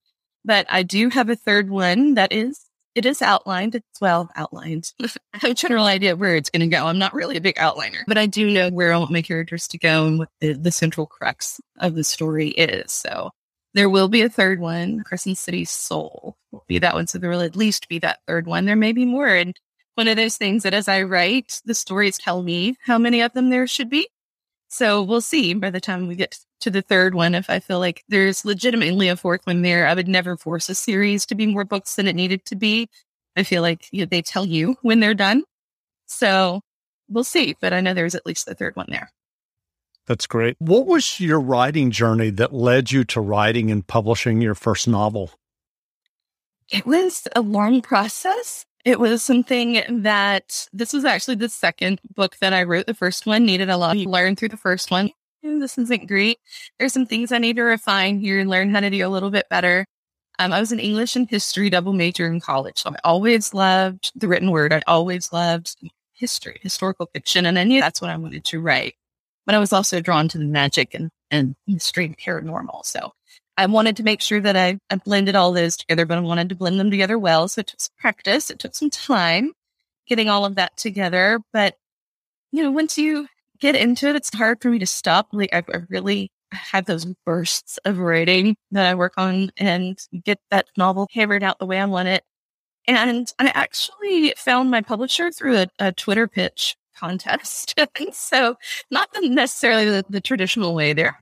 But 0.45 0.67
I 0.69 0.83
do 0.83 1.09
have 1.09 1.29
a 1.29 1.37
third 1.37 1.71
one 1.71 2.15
that 2.15 2.33
is, 2.33 2.67
it 2.95 3.07
is 3.07 3.23
outlined. 3.23 3.75
It's 3.75 4.01
well 4.01 4.31
outlined. 4.37 4.93
I 5.03 5.39
have 5.39 5.51
a 5.53 5.55
general 5.55 5.87
idea 5.87 6.17
where 6.17 6.37
it's 6.37 6.51
going 6.51 6.69
to 6.69 6.77
go. 6.77 6.87
I'm 6.87 6.99
not 6.99 7.15
really 7.15 7.37
a 7.37 7.41
big 7.41 7.57
outliner, 7.57 8.03
but 8.07 8.19
I 8.19 8.27
do 8.27 8.51
know 8.51 8.71
where 8.71 8.93
I 8.93 8.99
want 8.99 9.11
my 9.11 9.23
characters 9.23 9.67
to 9.69 9.79
go 9.79 10.07
and 10.07 10.19
what 10.19 10.29
the, 10.41 10.53
the 10.53 10.73
central 10.73 11.07
crux 11.07 11.61
of 11.79 11.95
the 11.95 12.05
story 12.05 12.49
is. 12.51 12.93
So 12.93 13.31
there 13.75 13.89
will 13.89 14.09
be 14.09 14.23
a 14.23 14.29
third 14.29 14.61
one. 14.61 15.03
Crescent 15.05 15.39
City 15.39 15.65
Soul 15.65 16.37
will 16.51 16.65
be 16.69 16.79
that 16.81 16.95
one. 16.95 17.07
So 17.07 17.19
there 17.19 17.31
will 17.31 17.41
at 17.41 17.57
least 17.57 17.89
be 17.89 17.99
that 18.01 18.21
third 18.27 18.47
one. 18.47 18.67
There 18.67 18.77
may 18.77 18.93
be 18.93 19.07
more. 19.07 19.29
And 19.29 19.59
one 19.95 20.09
of 20.09 20.17
those 20.17 20.37
things 20.37 20.63
that 20.65 20.75
as 20.75 20.89
I 20.89 21.03
write, 21.03 21.61
the 21.65 21.75
stories 21.75 22.19
tell 22.19 22.43
me 22.43 22.77
how 22.85 22.99
many 22.99 23.23
of 23.23 23.33
them 23.33 23.51
there 23.51 23.67
should 23.67 23.89
be. 23.89 24.09
So 24.73 25.03
we'll 25.03 25.21
see 25.21 25.53
by 25.53 25.69
the 25.69 25.83
time 25.83 26.09
we 26.09 26.15
get 26.15 26.39
to 26.61 26.71
the 26.71 26.81
third 26.81 27.15
one 27.15 27.35
if 27.35 27.51
I 27.51 27.61
feel 27.61 27.79
like 27.79 28.03
there's 28.09 28.43
legitimately 28.43 29.09
a 29.09 29.17
fourth 29.17 29.47
one 29.47 29.61
there. 29.61 29.87
I 29.87 29.93
would 29.93 30.09
never 30.09 30.39
force 30.39 30.71
a 30.71 30.75
series 30.75 31.27
to 31.27 31.35
be 31.35 31.47
more 31.47 31.65
books 31.65 31.97
than 31.97 32.09
it 32.09 32.17
needed 32.17 32.47
to 32.47 32.57
be. 32.57 32.89
I 33.37 33.43
feel 33.43 33.61
like 33.61 33.87
you 33.93 34.01
know, 34.01 34.07
they 34.07 34.23
tell 34.23 34.47
you 34.47 34.77
when 34.81 35.01
they're 35.01 35.13
done. 35.13 35.45
So 36.07 36.63
we'll 37.07 37.23
see, 37.23 37.55
but 37.61 37.75
I 37.75 37.83
know 37.83 37.93
there's 37.93 38.15
at 38.15 38.25
least 38.25 38.47
the 38.47 38.55
third 38.55 38.75
one 38.75 38.87
there. 38.89 39.13
That's 40.07 40.27
great. 40.27 40.57
What 40.59 40.87
was 40.87 41.21
your 41.21 41.39
writing 41.39 41.91
journey 41.91 42.31
that 42.31 42.55
led 42.55 42.91
you 42.91 43.05
to 43.05 43.21
writing 43.21 43.71
and 43.71 43.87
publishing 43.87 44.41
your 44.41 44.55
first 44.55 44.89
novel? 44.89 45.33
It 46.71 46.87
was 46.87 47.29
a 47.37 47.43
long 47.43 47.83
process. 47.83 48.65
It 48.85 48.99
was 48.99 49.23
something 49.23 50.03
that 50.03 50.67
this 50.73 50.93
was 50.93 51.05
actually 51.05 51.37
the 51.37 51.49
second 51.49 52.01
book 52.17 52.37
that 52.41 52.53
I 52.53 52.65
wrote. 52.65 52.87
The 52.87 52.95
first 52.95 53.27
one 53.27 53.47
needed 53.47 53.71
a 53.71 53.77
lot 53.77 53.93
to 53.95 54.09
learn 54.09 54.35
through 54.35 54.49
the 54.49 54.57
first 54.57 54.91
one. 54.91 55.11
This 55.43 55.79
isn't 55.79 56.09
great. 56.09 56.39
There's 56.79 56.93
some 56.93 57.07
things 57.07 57.31
I 57.31 57.39
need 57.39 57.57
to 57.57 57.63
refine 57.63 58.19
here 58.19 58.41
and 58.41 58.51
learn 58.51 58.71
how 58.71 58.81
to 58.81 58.91
do 58.91 59.07
a 59.07 59.09
little 59.09 59.31
bit 59.31 59.49
better. 59.49 59.87
Um, 60.39 60.53
I 60.53 60.61
was 60.61 60.73
an 60.73 60.81
English 60.81 61.15
and 61.15 61.29
history 61.29 61.71
double 61.71 61.93
major 61.93 62.27
in 62.27 62.41
college. 62.41 62.79
So 62.79 62.91
I 62.91 62.97
always 63.05 63.55
loved 63.55 64.13
the 64.15 64.27
written 64.27 64.51
word. 64.51 64.73
I 64.73 64.83
always 64.87 65.33
loved 65.33 65.77
history, 66.13 66.59
historical 66.63 67.07
fiction. 67.13 67.47
And 67.47 67.59
I 67.59 67.65
knew 67.65 67.81
that's 67.81 68.01
what 68.01 68.11
I 68.11 68.17
wanted 68.17 68.45
to 68.47 68.61
write. 68.61 68.95
But 69.47 69.55
I 69.55 69.59
was 69.59 69.73
also 69.73 70.01
drawn 70.01 70.29
to 70.29 70.39
the 70.39 70.45
magic 70.45 70.95
and, 70.95 71.11
and 71.31 71.55
mystery 71.67 72.07
and 72.07 72.19
paranormal. 72.19 72.85
So 72.85 73.13
I 73.57 73.67
wanted 73.67 73.97
to 73.99 74.03
make 74.03 74.21
sure 74.21 74.41
that 74.41 74.57
I, 74.57 74.79
I 74.91 74.97
blended 74.97 75.37
all 75.37 75.53
those 75.53 75.77
together, 75.77 76.07
but 76.07 76.19
I 76.19 76.23
wanted 76.23 76.49
to 76.49 76.55
blend 76.55 76.81
them 76.81 76.91
together 76.91 77.19
well. 77.19 77.49
So 77.49 77.61
it 77.61 77.67
took 77.67 77.81
some 77.81 77.95
practice. 77.99 78.51
It 78.51 78.59
took 78.59 78.75
some 78.75 78.91
time 78.91 79.53
getting 80.07 80.29
all 80.29 80.45
of 80.45 80.55
that 80.55 80.77
together. 80.77 81.41
But, 81.53 81.77
you 82.51 82.63
know, 82.63 82.71
once 82.71 82.97
you 82.97 83.29
get 83.61 83.77
into 83.77 84.09
it, 84.09 84.17
it's 84.17 84.35
hard 84.35 84.63
for 84.63 84.71
me 84.71 84.79
to 84.79 84.87
stop. 84.87 85.29
Like 85.33 85.51
I, 85.53 85.63
I 85.73 85.83
really 85.89 86.31
have 86.51 86.87
those 86.87 87.07
bursts 87.27 87.79
of 87.85 87.99
writing 87.99 88.57
that 88.71 88.87
I 88.87 88.95
work 88.95 89.15
on 89.17 89.51
and 89.57 89.99
get 90.25 90.39
that 90.51 90.67
novel 90.77 91.09
hammered 91.13 91.43
out 91.43 91.59
the 91.59 91.67
way 91.67 91.79
I 91.79 91.85
want 91.87 92.09
it. 92.09 92.25
And 92.87 93.31
I 93.39 93.53
actually 93.55 94.35
found 94.37 94.71
my 94.71 94.81
publisher 94.81 95.31
through 95.31 95.59
a, 95.59 95.67
a 95.79 95.93
Twitter 95.93 96.27
pitch 96.27 96.77
contest. 96.97 97.79
so 98.13 98.57
not 98.91 99.09
necessarily 99.21 99.85
the, 99.85 100.05
the 100.09 100.21
traditional 100.21 100.75
way 100.75 100.93
there 100.93 101.19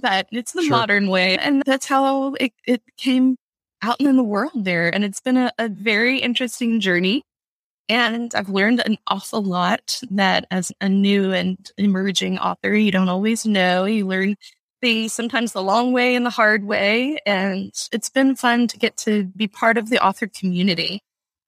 but 0.00 0.26
it's 0.30 0.52
the 0.52 0.62
sure. 0.62 0.70
modern 0.70 1.08
way. 1.08 1.38
And 1.38 1.62
that's 1.64 1.86
how 1.86 2.34
it, 2.34 2.52
it 2.66 2.82
came 2.96 3.36
out 3.82 4.00
in 4.00 4.16
the 4.16 4.22
world 4.22 4.64
there. 4.64 4.92
And 4.94 5.04
it's 5.04 5.20
been 5.20 5.36
a, 5.36 5.52
a 5.58 5.68
very 5.68 6.18
interesting 6.18 6.80
journey. 6.80 7.22
And 7.88 8.34
I've 8.34 8.48
learned 8.48 8.82
an 8.84 8.98
awful 9.06 9.42
lot 9.42 10.00
that 10.10 10.46
as 10.50 10.72
a 10.80 10.88
new 10.88 11.32
and 11.32 11.58
emerging 11.78 12.38
author, 12.38 12.74
you 12.74 12.90
don't 12.90 13.08
always 13.08 13.46
know. 13.46 13.84
You 13.84 14.06
learn 14.06 14.36
things 14.80 15.12
sometimes 15.12 15.52
the 15.52 15.62
long 15.62 15.92
way 15.92 16.16
and 16.16 16.26
the 16.26 16.30
hard 16.30 16.64
way. 16.64 17.18
And 17.24 17.72
it's 17.92 18.10
been 18.10 18.34
fun 18.34 18.66
to 18.68 18.78
get 18.78 18.96
to 18.98 19.24
be 19.24 19.46
part 19.46 19.78
of 19.78 19.88
the 19.88 20.04
author 20.04 20.26
community. 20.26 21.00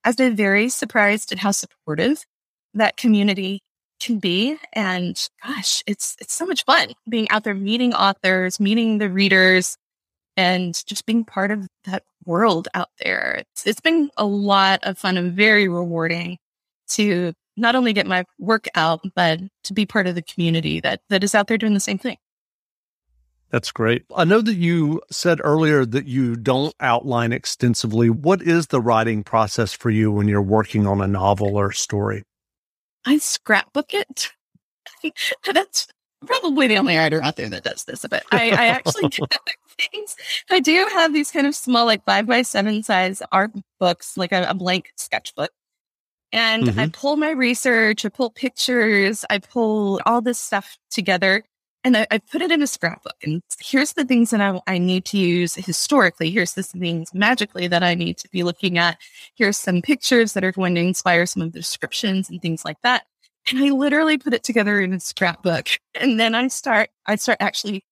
I've 0.05 0.17
been 0.17 0.37
very 0.37 0.69
surprised 0.69 1.33
at 1.33 1.39
how 1.39 1.51
supportive 1.51 2.25
that 2.75 2.97
community 2.97 3.61
can 4.01 4.19
be. 4.19 4.57
And 4.73 5.21
gosh, 5.45 5.83
it's 5.87 6.17
it's 6.21 6.35
so 6.35 6.47
much 6.47 6.65
fun 6.65 6.93
being 7.09 7.29
out 7.31 7.45
there 7.45 7.55
meeting 7.55 7.95
authors, 7.95 8.61
meeting 8.61 8.99
the 8.99 9.11
readers, 9.11 9.77
and 10.37 10.75
just 10.87 11.07
being 11.07 11.25
part 11.25 11.51
of 11.51 11.69
that 11.85 12.05
world 12.25 12.69
out 12.75 12.91
there. 13.03 13.39
It's, 13.41 13.67
it's 13.67 13.81
been 13.81 14.11
a 14.17 14.25
lot 14.25 14.81
of 14.85 14.99
fun 14.99 15.17
and 15.17 15.33
very 15.33 15.69
rewarding 15.69 16.39
to 16.91 17.33
not 17.57 17.75
only 17.75 17.93
get 17.93 18.07
my 18.07 18.25
work 18.39 18.69
out, 18.75 19.01
but 19.17 19.41
to 19.65 19.73
be 19.73 19.85
part 19.85 20.07
of 20.07 20.15
the 20.15 20.23
community 20.23 20.81
that, 20.81 21.01
that 21.09 21.25
is 21.25 21.35
out 21.35 21.49
there 21.49 21.59
doing 21.59 21.75
the 21.75 21.81
same 21.81 21.99
thing. 21.99 22.17
That's 23.51 23.73
great. 23.73 24.05
I 24.15 24.25
know 24.25 24.43
that 24.43 24.55
you 24.55 25.01
said 25.11 25.41
earlier 25.43 25.87
that 25.87 26.07
you 26.07 26.37
don't 26.37 26.75
outline 26.81 27.33
extensively. 27.33 28.11
What 28.11 28.43
is 28.43 28.67
the 28.67 28.81
writing 28.81 29.25
process 29.25 29.73
for 29.73 29.91
you 29.91 30.13
when 30.13 30.29
you're 30.29 30.43
working 30.43 30.87
on 30.87 31.01
a 31.01 31.07
novel 31.07 31.57
or 31.57 31.73
story? 31.73 32.25
I 33.09 33.17
scrapbook 33.17 33.95
it. 33.95 34.31
That's 35.53 35.89
probably 36.27 36.67
the 36.67 36.77
only 36.77 36.95
writer 36.95 37.23
out 37.23 37.37
there 37.37 37.49
that 37.49 37.65
does 37.65 37.85
this. 37.85 38.05
But 38.09 38.23
I, 38.31 38.51
I 38.51 38.67
actually 38.67 39.09
do 39.09 39.23
things. 39.93 40.15
I 40.51 40.61
do 40.61 40.87
have 40.93 41.15
these 41.15 41.31
kind 41.31 41.47
of 41.47 41.55
small, 41.55 41.87
like 41.87 42.05
five 42.05 42.27
by 42.27 42.43
seven 42.43 42.83
size 42.83 43.23
art 43.33 43.53
books, 43.81 44.19
like 44.19 44.33
a, 44.33 44.45
a 44.51 44.55
blank 44.55 44.93
sketchbook. 44.97 45.51
And 46.33 46.65
mm-hmm. 46.65 46.81
I 46.81 46.89
pull 46.89 47.17
my 47.17 47.31
research, 47.31 48.05
I 48.05 48.11
pull 48.11 48.31
pictures, 48.31 49.25
I 49.31 49.39
pull 49.39 50.03
all 50.05 50.21
this 50.21 50.39
stuff 50.39 50.77
together 50.91 51.45
and 51.85 51.97
I, 51.97 52.07
I, 52.11 52.19
put 52.19 52.43
it 52.43 52.51
in 52.51 52.63
a 52.63 52.67
scrapbook. 52.67 53.17
And 53.23 53.43
here's 53.61 53.93
the 53.93 54.05
things 54.05 54.31
that 54.31 54.41
I, 54.41 54.61
I, 54.67 54.79
need 54.79 55.05
to 55.07 55.19
use 55.19 55.55
historically. 55.55 56.31
Here's 56.31 56.55
the 56.55 56.63
things 56.63 57.15
magically 57.15 57.69
that 57.69 57.83
I 57.83 57.95
need 57.95 58.19
to 58.19 58.29
be 58.31 58.43
looking 58.43 58.79
at. 58.79 58.99
Here's 59.37 59.57
some 59.57 59.83
pictures 59.83 60.33
that 60.33 60.45
are 60.45 60.53
going 60.53 60.75
to 60.75 60.81
inspire 60.81 61.27
some 61.27 61.43
of 61.43 61.53
the 61.53 61.61
descriptions 61.61 62.29
and 62.29 62.43
things 62.43 62.65
like 62.65 62.81
that. 62.83 63.05
And 63.51 63.61
I 63.61 63.71
literally 63.71 64.19
put 64.19 64.35
it 64.35 64.43
together 64.43 64.81
in 64.81 64.93
a 64.93 65.01
scrapbook. 65.01 65.69
And 65.95 66.19
then 66.19 66.35
I 66.35 66.49
start, 66.49 66.91
I 67.07 67.17
start 67.17 67.39
actually 67.41 67.85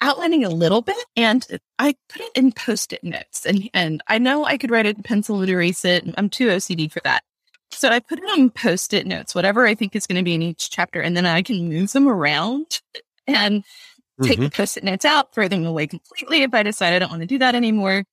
outlining 0.00 0.44
a 0.44 0.50
little 0.50 0.82
bit 0.82 1.04
and 1.16 1.46
I 1.78 1.94
put 2.08 2.22
it 2.22 2.32
in 2.34 2.52
post-it 2.52 3.04
notes. 3.04 3.46
And, 3.46 3.70
and 3.72 4.02
I 4.08 4.18
know 4.18 4.44
I 4.44 4.58
could 4.58 4.70
write 4.70 4.86
it 4.86 4.96
in 4.96 5.02
pencil 5.02 5.40
and 5.40 5.48
erase 5.48 5.84
it. 5.84 6.04
I'm 6.18 6.28
too 6.28 6.48
OCD 6.48 6.90
for 6.90 7.00
that. 7.04 7.22
So 7.70 7.88
I 7.88 8.00
put 8.00 8.18
it 8.18 8.38
on 8.38 8.50
post-it 8.50 9.06
notes, 9.06 9.34
whatever 9.34 9.66
I 9.66 9.74
think 9.74 9.96
is 9.96 10.06
going 10.06 10.18
to 10.18 10.24
be 10.24 10.34
in 10.34 10.42
each 10.42 10.70
chapter, 10.70 11.00
and 11.00 11.16
then 11.16 11.26
I 11.26 11.42
can 11.42 11.68
move 11.68 11.92
them 11.92 12.06
around 12.06 12.80
and 13.26 13.64
take 14.22 14.34
mm-hmm. 14.34 14.44
the 14.44 14.50
post-it 14.50 14.84
notes 14.84 15.04
out, 15.04 15.34
throw 15.34 15.48
them 15.48 15.66
away 15.66 15.86
completely 15.86 16.42
if 16.42 16.54
I 16.54 16.62
decide 16.62 16.94
I 16.94 16.98
don't 16.98 17.10
want 17.10 17.22
to 17.22 17.26
do 17.26 17.38
that 17.38 17.54
anymore. 17.54 18.04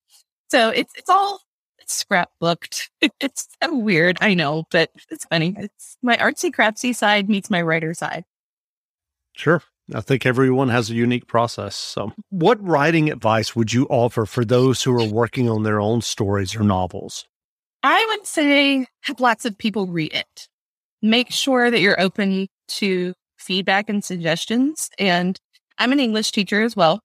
So 0.49 0.69
it's 0.69 0.93
it's 0.95 1.09
all 1.09 1.41
scrapbooked. 1.87 2.89
it's 3.19 3.47
so 3.61 3.75
weird, 3.77 4.17
I 4.21 4.33
know, 4.33 4.65
but 4.71 4.91
it's 5.09 5.25
funny. 5.25 5.55
It's 5.57 5.97
my 6.01 6.17
artsy 6.17 6.51
craftsy 6.51 6.95
side 6.95 7.29
meets 7.29 7.49
my 7.49 7.61
writer 7.61 7.93
side. 7.93 8.23
Sure. 9.33 9.61
I 9.93 10.01
think 10.01 10.25
everyone 10.25 10.69
has 10.69 10.89
a 10.89 10.93
unique 10.93 11.27
process. 11.27 11.75
So, 11.75 12.13
what 12.29 12.63
writing 12.65 13.11
advice 13.11 13.55
would 13.55 13.73
you 13.73 13.87
offer 13.89 14.25
for 14.25 14.45
those 14.45 14.81
who 14.81 14.93
are 14.99 15.07
working 15.07 15.49
on 15.49 15.63
their 15.63 15.81
own 15.81 16.01
stories 16.01 16.55
or 16.55 16.63
novels? 16.63 17.25
I 17.83 18.05
would 18.11 18.25
say 18.25 18.85
have 19.01 19.19
lots 19.19 19.45
of 19.45 19.57
people 19.57 19.87
read 19.87 20.13
it. 20.13 20.47
Make 21.01 21.31
sure 21.31 21.71
that 21.71 21.81
you're 21.81 21.99
open 21.99 22.47
to 22.67 23.13
feedback 23.41 23.89
and 23.89 24.03
suggestions. 24.03 24.89
And 24.97 25.39
I'm 25.77 25.91
an 25.91 25.99
English 25.99 26.31
teacher 26.31 26.61
as 26.61 26.75
well. 26.75 27.01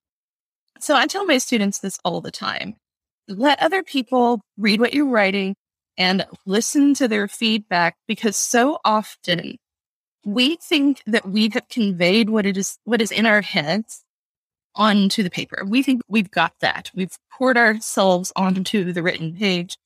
So 0.79 0.95
I 0.95 1.07
tell 1.07 1.25
my 1.25 1.37
students 1.37 1.79
this 1.79 1.99
all 2.05 2.21
the 2.21 2.31
time. 2.31 2.75
Let 3.27 3.61
other 3.61 3.83
people 3.83 4.41
read 4.57 4.79
what 4.79 4.93
you're 4.93 5.09
writing 5.09 5.55
and 5.97 6.25
listen 6.45 6.93
to 6.95 7.07
their 7.07 7.27
feedback 7.27 7.95
because 8.07 8.37
so 8.37 8.79
often 8.85 9.57
we 10.25 10.57
think 10.57 11.01
that 11.07 11.27
we 11.27 11.49
have 11.53 11.67
conveyed 11.69 12.29
what 12.29 12.45
it 12.45 12.57
is, 12.57 12.77
what 12.83 13.01
is 13.01 13.11
in 13.11 13.25
our 13.25 13.41
heads 13.41 14.03
onto 14.75 15.23
the 15.23 15.29
paper. 15.29 15.63
We 15.65 15.81
think 15.81 16.01
we've 16.07 16.29
got 16.29 16.53
that. 16.61 16.91
We've 16.93 17.17
poured 17.31 17.57
ourselves 17.57 18.31
onto 18.35 18.93
the 18.93 19.01
written 19.01 19.35
page. 19.35 19.77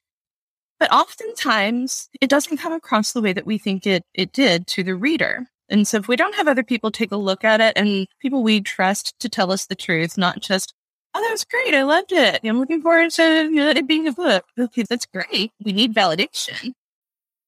But 0.80 0.92
oftentimes 0.92 2.10
it 2.20 2.30
doesn't 2.30 2.58
come 2.58 2.74
across 2.74 3.14
the 3.14 3.22
way 3.22 3.34
that 3.34 3.46
we 3.46 3.58
think 3.58 3.86
it, 3.86 4.04
it 4.14 4.34
did 4.34 4.68
to 4.68 4.84
the 4.84 4.96
reader. 4.96 5.48
And 5.72 5.88
so 5.88 5.98
if 5.98 6.08
we 6.08 6.18
don't 6.18 6.36
have 6.36 6.48
other 6.50 6.64
people 6.64 6.92
take 6.92 7.12
a 7.12 7.18
look 7.18 7.44
at 7.46 7.62
it 7.62 7.74
and 7.78 8.06
people 8.20 8.44
we 8.44 8.60
trust 8.62 9.18
to 9.22 9.30
tell 9.30 9.52
us 9.52 9.66
the 9.66 9.76
truth, 9.76 10.18
not 10.18 10.42
just, 10.42 10.74
oh, 11.16 11.22
that 11.22 11.32
was 11.32 11.46
great. 11.46 11.74
I 11.74 11.84
loved 11.84 12.12
it. 12.12 12.42
I'm 12.44 12.60
looking 12.60 12.82
forward 12.82 13.10
to 13.12 13.24
uh, 13.24 13.74
it 13.76 13.88
being 13.88 14.08
a 14.08 14.12
book. 14.12 14.46
Okay, 14.60 14.84
that's 14.88 15.06
great. 15.06 15.52
We 15.64 15.72
need 15.72 15.96
validation. 15.96 16.74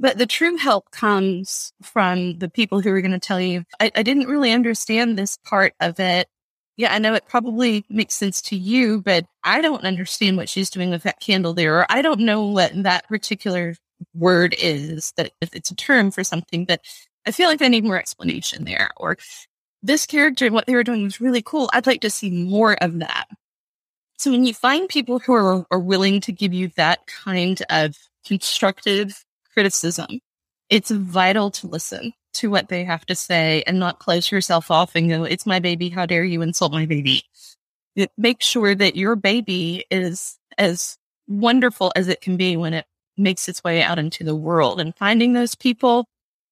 But 0.00 0.18
the 0.18 0.26
true 0.26 0.56
help 0.56 0.90
comes 0.92 1.72
from 1.82 2.38
the 2.38 2.48
people 2.48 2.80
who 2.80 2.90
are 2.90 3.00
going 3.00 3.10
to 3.10 3.18
tell 3.18 3.40
you, 3.40 3.64
I, 3.80 3.90
I 3.96 4.02
didn't 4.02 4.28
really 4.28 4.52
understand 4.52 5.18
this 5.18 5.36
part 5.44 5.74
of 5.80 5.98
it. 5.98 6.28
Yeah, 6.76 6.94
I 6.94 6.98
know 6.98 7.14
it 7.14 7.26
probably 7.26 7.84
makes 7.88 8.14
sense 8.14 8.40
to 8.42 8.56
you, 8.56 9.02
but 9.02 9.26
I 9.42 9.60
don't 9.60 9.84
understand 9.84 10.36
what 10.36 10.48
she's 10.48 10.70
doing 10.70 10.90
with 10.90 11.02
that 11.02 11.18
candle 11.18 11.52
there. 11.52 11.80
Or 11.80 11.86
I 11.88 12.02
don't 12.02 12.20
know 12.20 12.44
what 12.44 12.70
that 12.84 13.08
particular 13.08 13.74
word 14.14 14.54
is, 14.56 15.12
that 15.16 15.32
it's 15.40 15.72
a 15.72 15.74
term 15.74 16.12
for 16.12 16.22
something, 16.22 16.64
but 16.64 16.80
I 17.26 17.32
feel 17.32 17.48
like 17.48 17.60
I 17.60 17.66
need 17.66 17.84
more 17.84 17.98
explanation 17.98 18.64
there. 18.64 18.90
Or 18.96 19.16
this 19.82 20.06
character 20.06 20.46
and 20.46 20.54
what 20.54 20.66
they 20.66 20.74
were 20.74 20.84
doing 20.84 21.02
was 21.02 21.20
really 21.20 21.42
cool. 21.42 21.68
I'd 21.72 21.88
like 21.88 22.02
to 22.02 22.10
see 22.10 22.30
more 22.30 22.74
of 22.80 23.00
that. 23.00 23.26
So 24.16 24.30
when 24.30 24.44
you 24.44 24.54
find 24.54 24.88
people 24.88 25.18
who 25.18 25.32
are, 25.34 25.66
are 25.72 25.80
willing 25.80 26.20
to 26.22 26.32
give 26.32 26.52
you 26.52 26.70
that 26.76 27.06
kind 27.06 27.60
of 27.70 27.96
constructive 28.24 29.24
criticism, 29.58 30.20
it's 30.70 30.92
vital 30.92 31.50
to 31.50 31.66
listen 31.66 32.12
to 32.32 32.48
what 32.48 32.68
they 32.68 32.84
have 32.84 33.04
to 33.04 33.16
say 33.16 33.64
and 33.66 33.80
not 33.80 33.98
close 33.98 34.30
yourself 34.30 34.70
off 34.70 34.94
and 34.94 35.08
go, 35.08 35.24
it's 35.24 35.46
my 35.46 35.58
baby. 35.58 35.88
How 35.88 36.06
dare 36.06 36.22
you 36.22 36.42
insult 36.42 36.70
my 36.70 36.86
baby? 36.86 37.24
Make 38.16 38.40
sure 38.40 38.76
that 38.76 38.94
your 38.94 39.16
baby 39.16 39.84
is 39.90 40.38
as 40.58 40.96
wonderful 41.26 41.90
as 41.96 42.06
it 42.06 42.20
can 42.20 42.36
be 42.36 42.56
when 42.56 42.72
it 42.72 42.86
makes 43.16 43.48
its 43.48 43.64
way 43.64 43.82
out 43.82 43.98
into 43.98 44.22
the 44.22 44.36
world 44.36 44.80
and 44.80 44.94
finding 44.94 45.32
those 45.32 45.56
people 45.56 46.06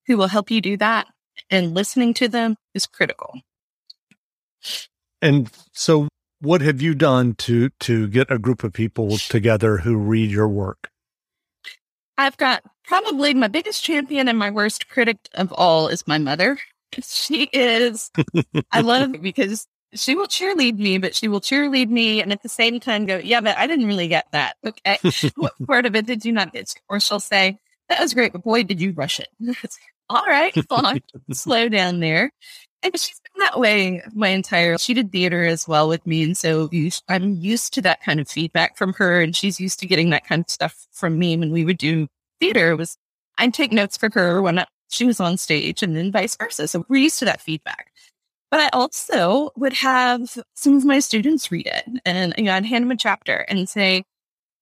who 0.09 0.17
will 0.17 0.27
help 0.27 0.51
you 0.51 0.61
do 0.61 0.77
that 0.79 1.07
and 1.49 1.75
listening 1.75 2.13
to 2.15 2.27
them 2.27 2.57
is 2.75 2.87
critical. 2.87 3.39
And 5.23 5.49
so 5.71 6.09
what 6.41 6.61
have 6.61 6.83
you 6.83 6.97
done 6.97 7.37
to 7.37 7.71
to 7.81 8.09
get 8.09 8.33
a 8.33 8.39
group 8.41 8.65
of 8.65 8.73
people 8.73 9.17
together 9.17 9.77
who 9.77 9.97
read 9.97 10.33
your 10.33 10.49
work? 10.49 10.91
I've 12.19 12.37
got 12.37 12.63
probably 12.85 13.35
my 13.35 13.49
biggest 13.49 13.85
champion 13.85 14.29
and 14.29 14.39
my 14.39 14.51
worst 14.51 14.89
critic 14.89 15.19
of 15.35 15.53
all 15.53 15.89
is 15.89 16.07
my 16.07 16.19
mother. 16.19 16.59
She 17.03 17.45
is, 17.53 18.11
I 18.73 18.81
love 18.81 19.15
it 19.15 19.23
because 19.23 19.67
she 19.95 20.15
will 20.15 20.27
cheerlead 20.27 20.79
me, 20.79 20.99
but 20.99 21.15
she 21.15 21.29
will 21.29 21.41
cheerlead 21.41 21.89
me 21.89 22.23
and 22.23 22.33
at 22.33 22.43
the 22.43 22.49
same 22.49 22.81
time 22.81 23.07
go, 23.07 23.19
yeah, 23.19 23.41
but 23.41 23.57
I 23.57 23.67
didn't 23.67 23.87
really 23.87 24.09
get 24.09 24.27
that. 24.33 24.57
Okay. 24.65 24.99
what 25.37 25.53
part 25.67 25.87
of 25.87 25.95
it 25.95 26.07
did 26.07 26.25
you 26.25 26.33
not 26.33 26.53
get? 26.53 26.75
Or 26.89 27.01
she'll 27.01 27.21
say, 27.21 27.59
that 27.89 28.01
was 28.01 28.15
great, 28.15 28.33
but 28.33 28.43
boy, 28.43 28.63
did 28.65 28.81
you 28.81 28.93
rush 28.93 29.21
it. 29.21 29.29
all 30.09 30.25
right, 30.27 30.55
fine. 30.69 31.03
Slow 31.33 31.69
down 31.69 32.01
there. 32.01 32.33
And 32.83 32.99
she's 32.99 33.21
been 33.21 33.41
that 33.41 33.59
way 33.59 34.03
my 34.15 34.29
entire, 34.29 34.79
she 34.79 34.95
did 34.95 35.11
theater 35.11 35.45
as 35.45 35.67
well 35.67 35.89
with 35.89 36.07
me. 36.07 36.23
And 36.23 36.37
so 36.37 36.69
I'm 37.09 37.35
used 37.35 37.75
to 37.75 37.83
that 37.83 38.03
kind 38.03 38.21
of 38.21 38.29
feedback 38.29 38.77
from 38.77 38.93
her. 38.95 39.21
And 39.21 39.35
she's 39.35 39.59
used 39.59 39.81
to 39.81 39.87
getting 39.87 40.11
that 40.11 40.27
kind 40.27 40.43
of 40.43 40.51
stuff 40.51 40.87
from 40.93 41.19
me 41.19 41.37
when 41.37 41.51
we 41.51 41.65
would 41.65 41.79
do 41.79 42.07
theater. 42.41 42.71
It 42.73 42.77
was, 42.77 42.97
I'd 43.39 43.55
take 43.55 43.73
notes 43.73 43.97
for 43.97 44.11
her 44.15 44.41
when 44.41 44.65
she 44.89 45.05
was 45.05 45.21
on 45.21 45.37
stage 45.37 45.83
and 45.83 45.97
then 45.97 46.13
vice 46.13 46.37
versa. 46.37 46.69
So 46.69 46.85
we're 46.89 47.03
used 47.03 47.19
to 47.21 47.25
that 47.25 47.41
feedback. 47.41 47.93
But 48.51 48.61
I 48.61 48.69
also 48.73 49.51
would 49.57 49.73
have 49.73 50.39
some 50.55 50.77
of 50.77 50.85
my 50.85 51.01
students 51.01 51.51
read 51.51 51.67
it 51.67 51.85
and 52.05 52.33
you 52.39 52.45
know, 52.45 52.55
I'd 52.55 52.65
hand 52.65 52.85
them 52.85 52.93
a 52.93 52.97
chapter 52.97 53.39
and 53.49 53.69
say, 53.69 54.05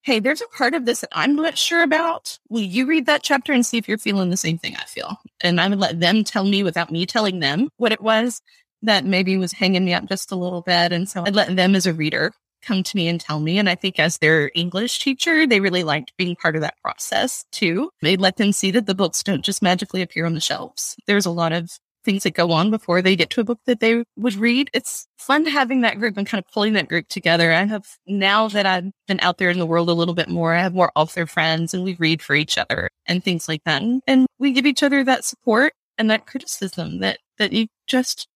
Hey, 0.04 0.20
there's 0.20 0.42
a 0.42 0.48
part 0.48 0.74
of 0.74 0.84
this 0.84 1.00
that 1.00 1.08
I'm 1.12 1.34
not 1.34 1.56
sure 1.56 1.82
about. 1.82 2.38
Will 2.50 2.60
you 2.60 2.84
read 2.84 3.06
that 3.06 3.22
chapter 3.22 3.54
and 3.54 3.64
see 3.64 3.78
if 3.78 3.88
you're 3.88 3.96
feeling 3.96 4.28
the 4.28 4.36
same 4.36 4.58
thing 4.58 4.76
I 4.76 4.84
feel? 4.84 5.16
And 5.40 5.58
I 5.58 5.66
would 5.66 5.78
let 5.78 5.98
them 5.98 6.24
tell 6.24 6.44
me 6.44 6.62
without 6.62 6.90
me 6.90 7.06
telling 7.06 7.40
them 7.40 7.70
what 7.78 7.90
it 7.90 8.02
was 8.02 8.42
that 8.82 9.06
maybe 9.06 9.38
was 9.38 9.52
hanging 9.52 9.86
me 9.86 9.94
up 9.94 10.04
just 10.06 10.30
a 10.30 10.36
little 10.36 10.60
bit. 10.60 10.92
And 10.92 11.08
so 11.08 11.24
I'd 11.24 11.34
let 11.34 11.56
them 11.56 11.74
as 11.74 11.86
a 11.86 11.94
reader 11.94 12.34
come 12.60 12.82
to 12.82 12.96
me 12.96 13.08
and 13.08 13.18
tell 13.18 13.40
me. 13.40 13.58
And 13.58 13.66
I 13.66 13.76
think 13.76 13.98
as 13.98 14.18
their 14.18 14.50
English 14.54 14.98
teacher, 14.98 15.46
they 15.46 15.60
really 15.60 15.84
liked 15.84 16.12
being 16.18 16.36
part 16.36 16.54
of 16.54 16.60
that 16.60 16.76
process 16.82 17.46
too. 17.50 17.88
They 18.02 18.18
let 18.18 18.36
them 18.36 18.52
see 18.52 18.70
that 18.72 18.84
the 18.84 18.94
books 18.94 19.22
don't 19.22 19.42
just 19.42 19.62
magically 19.62 20.02
appear 20.02 20.26
on 20.26 20.34
the 20.34 20.40
shelves. 20.40 20.96
There's 21.06 21.24
a 21.24 21.30
lot 21.30 21.52
of 21.52 21.78
things 22.04 22.22
that 22.22 22.34
go 22.34 22.52
on 22.52 22.70
before 22.70 23.02
they 23.02 23.16
get 23.16 23.30
to 23.30 23.40
a 23.40 23.44
book 23.44 23.60
that 23.66 23.80
they 23.80 24.04
would 24.16 24.34
read. 24.34 24.70
It's 24.72 25.06
fun 25.16 25.46
having 25.46 25.80
that 25.80 25.98
group 25.98 26.16
and 26.16 26.26
kind 26.26 26.42
of 26.44 26.52
pulling 26.52 26.74
that 26.74 26.88
group 26.88 27.08
together. 27.08 27.52
I 27.52 27.64
have 27.64 27.86
now 28.06 28.48
that 28.48 28.66
I've 28.66 28.90
been 29.08 29.20
out 29.20 29.38
there 29.38 29.50
in 29.50 29.58
the 29.58 29.66
world 29.66 29.88
a 29.88 29.94
little 29.94 30.14
bit 30.14 30.28
more, 30.28 30.54
I 30.54 30.62
have 30.62 30.74
more 30.74 30.92
author 30.94 31.26
friends 31.26 31.74
and 31.74 31.82
we 31.84 31.94
read 31.94 32.22
for 32.22 32.34
each 32.34 32.58
other 32.58 32.90
and 33.06 33.24
things 33.24 33.48
like 33.48 33.64
that. 33.64 33.82
And 34.06 34.26
we 34.38 34.52
give 34.52 34.66
each 34.66 34.82
other 34.82 35.02
that 35.04 35.24
support 35.24 35.72
and 35.98 36.10
that 36.10 36.26
criticism 36.26 37.00
that, 37.00 37.18
that 37.38 37.52
you 37.52 37.66
just 37.86 38.28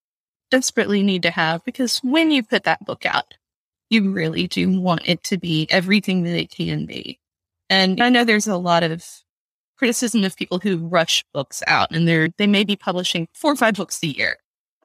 desperately 0.51 1.03
need 1.03 1.23
to 1.23 1.31
have 1.31 1.65
because 1.65 1.99
when 1.99 2.31
you 2.31 2.43
put 2.43 2.65
that 2.65 2.85
book 2.85 3.05
out, 3.05 3.35
you 3.91 4.11
really 4.11 4.47
do 4.47 4.81
want 4.81 5.03
it 5.07 5.23
to 5.25 5.39
be 5.39 5.67
everything 5.71 6.23
that 6.25 6.39
it 6.39 6.51
can 6.51 6.87
be. 6.87 7.19
And 7.71 8.03
I 8.03 8.09
know 8.09 8.25
there's 8.25 8.47
a 8.47 8.57
lot 8.57 8.83
of 8.83 9.05
criticism 9.79 10.25
of 10.25 10.37
people 10.37 10.59
who 10.59 10.77
rush 10.77 11.25
books 11.33 11.63
out 11.67 11.95
and 11.95 12.07
they're, 12.07 12.29
they 12.37 12.47
may 12.47 12.65
be 12.65 12.77
publishing 12.77 13.29
four 13.33 13.53
or 13.53 13.57
five 13.57 13.75
books 13.75 14.03
a 14.03 14.09
year. 14.09 14.37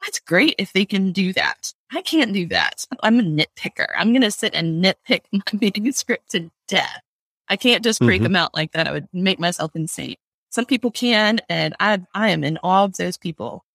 That's 0.01 0.19
great 0.19 0.55
if 0.57 0.73
they 0.73 0.85
can 0.85 1.11
do 1.11 1.33
that. 1.33 1.73
I 1.91 2.01
can't 2.01 2.33
do 2.33 2.45
that. 2.47 2.85
I'm 3.01 3.19
a 3.19 3.23
nitpicker. 3.23 3.87
I'm 3.97 4.11
going 4.11 4.21
to 4.21 4.31
sit 4.31 4.53
and 4.53 4.83
nitpick 4.83 5.21
my 5.31 5.41
manuscript 5.53 6.31
to 6.31 6.51
death. 6.67 7.01
I 7.49 7.55
can't 7.55 7.83
just 7.83 7.99
break 7.99 8.17
mm-hmm. 8.17 8.23
them 8.23 8.35
out 8.35 8.53
like 8.53 8.71
that. 8.71 8.87
I 8.87 8.91
would 8.91 9.07
make 9.13 9.39
myself 9.39 9.75
insane. 9.75 10.15
Some 10.49 10.65
people 10.65 10.91
can, 10.91 11.39
and 11.49 11.75
I, 11.79 12.01
I 12.13 12.29
am 12.29 12.43
in 12.43 12.57
awe 12.63 12.83
of 12.83 12.97
those 12.97 13.17
people. 13.17 13.65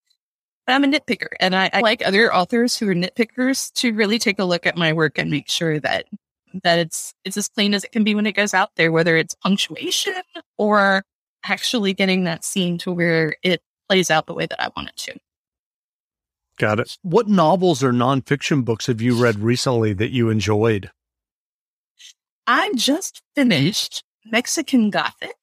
But 0.66 0.74
I'm 0.74 0.84
a 0.84 0.86
nitpicker, 0.86 1.28
and 1.40 1.56
I, 1.56 1.70
I 1.72 1.80
like 1.80 2.06
other 2.06 2.32
authors 2.32 2.76
who 2.76 2.88
are 2.88 2.94
nitpickers 2.94 3.72
to 3.74 3.92
really 3.94 4.18
take 4.18 4.38
a 4.38 4.44
look 4.44 4.66
at 4.66 4.76
my 4.76 4.92
work 4.92 5.18
and 5.18 5.30
make 5.30 5.48
sure 5.48 5.80
that 5.80 6.06
that 6.62 6.78
it's 6.78 7.14
it's 7.24 7.36
as 7.36 7.48
clean 7.48 7.74
as 7.74 7.84
it 7.84 7.92
can 7.92 8.04
be 8.04 8.14
when 8.14 8.26
it 8.26 8.32
goes 8.32 8.54
out 8.54 8.70
there, 8.76 8.92
whether 8.92 9.16
it's 9.16 9.34
punctuation 9.34 10.14
or 10.56 11.02
actually 11.44 11.94
getting 11.94 12.24
that 12.24 12.44
scene 12.44 12.78
to 12.78 12.92
where 12.92 13.36
it 13.42 13.62
plays 13.88 14.10
out 14.10 14.26
the 14.26 14.34
way 14.34 14.46
that 14.46 14.62
I 14.62 14.70
want 14.76 14.88
it 14.88 14.96
to. 14.96 15.18
Got 16.58 16.80
it. 16.80 16.98
What 17.02 17.28
novels 17.28 17.84
or 17.84 17.92
nonfiction 17.92 18.64
books 18.64 18.86
have 18.88 19.00
you 19.00 19.20
read 19.20 19.38
recently 19.38 19.92
that 19.94 20.10
you 20.10 20.28
enjoyed? 20.28 20.90
I 22.46 22.72
just 22.74 23.22
finished 23.34 24.02
Mexican 24.24 24.90
Gothic, 24.90 25.36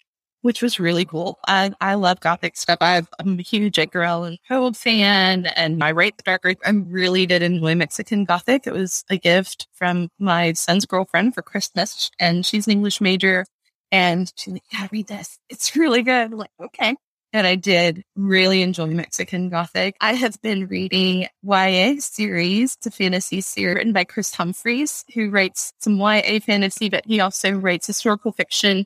which 0.46 0.62
was 0.62 0.80
really 0.80 1.06
cool. 1.06 1.40
I, 1.48 1.74
I 1.82 1.96
love 1.96 2.20
Gothic 2.20 2.56
stuff. 2.56 2.78
i 2.80 3.02
am 3.20 3.40
a 3.40 3.42
huge 3.42 3.80
Edgar 3.80 4.04
Allan 4.04 4.38
Poe 4.48 4.72
fan, 4.74 5.48
and 5.48 5.84
I 5.84 5.92
write 5.92 6.18
the 6.18 6.24
dark. 6.24 6.46
I 6.64 6.70
really 6.70 7.26
did 7.26 7.42
enjoy 7.42 7.74
Mexican 7.74 8.26
Gothic. 8.26 8.68
It 8.68 8.74
was 8.74 9.04
a 9.10 9.18
gift 9.18 9.68
from 9.74 10.10
my 10.20 10.54
son's 10.54 10.86
girlfriend 10.86 11.34
for 11.34 11.42
Christmas, 11.42 12.12
and 12.20 12.46
she's 12.46 12.68
an 12.68 12.74
English 12.74 13.02
major. 13.02 13.48
And 13.92 14.32
she's 14.36 14.54
like, 14.54 14.64
yeah, 14.72 14.88
read 14.92 15.08
this. 15.08 15.40
It's 15.50 15.76
really 15.76 16.04
good. 16.04 16.32
I'm 16.32 16.38
like, 16.38 16.52
okay. 16.62 16.96
And 17.34 17.48
I 17.48 17.56
did 17.56 18.04
really 18.16 18.62
enjoy 18.62 18.86
Mexican 18.86 19.50
Gothic. 19.50 19.96
I 20.00 20.14
have 20.14 20.40
been 20.44 20.68
reading 20.68 21.26
YA 21.42 21.96
series, 21.98 22.78
a 22.86 22.92
fantasy 22.92 23.42
series 23.42 23.78
written 23.78 23.94
by 23.94 24.04
Chris 24.04 24.36
Humphreys, 24.36 25.06
who 25.16 25.32
writes 25.32 25.74
some 25.80 25.98
YA 25.98 26.38
fantasy, 26.46 26.90
but 26.90 27.04
he 27.08 27.20
also 27.20 27.50
writes 27.50 27.88
historical 27.88 28.32
fiction 28.32 28.86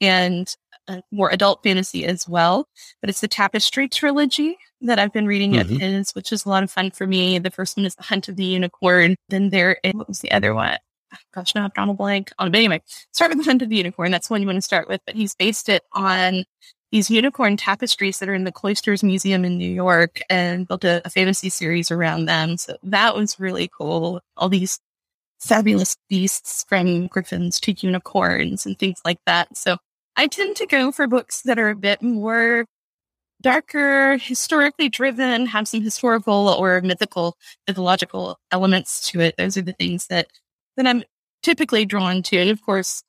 and 0.00 0.54
uh, 0.88 1.00
more 1.10 1.30
adult 1.30 1.62
fantasy 1.62 2.04
as 2.04 2.28
well. 2.28 2.68
But 3.00 3.10
it's 3.10 3.20
the 3.20 3.28
Tapestry 3.28 3.88
trilogy 3.88 4.58
that 4.82 4.98
I've 4.98 5.12
been 5.12 5.26
reading 5.26 5.52
mm-hmm. 5.52 5.74
of 5.74 5.80
his, 5.80 6.12
which 6.12 6.32
is 6.32 6.44
a 6.44 6.48
lot 6.48 6.62
of 6.62 6.70
fun 6.70 6.90
for 6.90 7.06
me. 7.06 7.38
The 7.38 7.50
first 7.50 7.76
one 7.76 7.86
is 7.86 7.94
The 7.94 8.04
Hunt 8.04 8.28
of 8.28 8.36
the 8.36 8.44
Unicorn. 8.44 9.16
Then 9.28 9.50
there 9.50 9.78
is, 9.84 9.94
what 9.94 10.08
was 10.08 10.20
the 10.20 10.32
other 10.32 10.54
one? 10.54 10.78
gosh, 11.34 11.54
now 11.54 11.64
I've 11.64 11.74
drawn 11.74 11.88
a 11.88 11.94
blank 11.94 12.30
on. 12.38 12.50
But 12.50 12.58
anyway, 12.58 12.82
start 13.12 13.30
with 13.30 13.38
the 13.38 13.44
Hunt 13.44 13.62
of 13.62 13.68
the 13.68 13.76
Unicorn. 13.76 14.10
That's 14.10 14.28
the 14.28 14.34
one 14.34 14.40
you 14.40 14.46
want 14.46 14.56
to 14.58 14.62
start 14.62 14.88
with. 14.88 15.00
But 15.06 15.14
he's 15.14 15.34
based 15.34 15.68
it 15.68 15.82
on 15.92 16.44
these 16.92 17.10
unicorn 17.10 17.56
tapestries 17.56 18.18
that 18.18 18.28
are 18.28 18.34
in 18.34 18.44
the 18.44 18.52
Cloisters 18.52 19.02
Museum 19.02 19.44
in 19.44 19.58
New 19.58 19.70
York 19.70 20.20
and 20.28 20.66
built 20.66 20.84
a, 20.84 21.00
a 21.04 21.10
fantasy 21.10 21.48
series 21.48 21.90
around 21.90 22.24
them. 22.24 22.56
So 22.56 22.76
that 22.82 23.14
was 23.14 23.38
really 23.38 23.70
cool. 23.76 24.20
All 24.36 24.48
these 24.48 24.80
fabulous 25.38 25.96
beasts 26.08 26.64
from 26.68 27.06
griffins 27.06 27.60
to 27.60 27.72
unicorns 27.72 28.66
and 28.66 28.78
things 28.78 29.00
like 29.04 29.18
that. 29.26 29.56
So 29.56 29.76
I 30.20 30.26
tend 30.26 30.56
to 30.56 30.66
go 30.66 30.92
for 30.92 31.06
books 31.06 31.40
that 31.46 31.58
are 31.58 31.70
a 31.70 31.74
bit 31.74 32.02
more 32.02 32.66
darker, 33.40 34.18
historically 34.18 34.90
driven, 34.90 35.46
have 35.46 35.66
some 35.66 35.80
historical 35.80 36.50
or 36.50 36.82
mythical, 36.82 37.38
mythological 37.66 38.38
elements 38.52 39.08
to 39.12 39.20
it. 39.20 39.36
Those 39.38 39.56
are 39.56 39.62
the 39.62 39.72
things 39.72 40.08
that 40.08 40.26
that 40.76 40.86
I'm 40.86 41.04
typically 41.42 41.86
drawn 41.86 42.22
to. 42.24 42.36
And 42.36 42.50
of 42.50 42.60
course, 42.60 43.02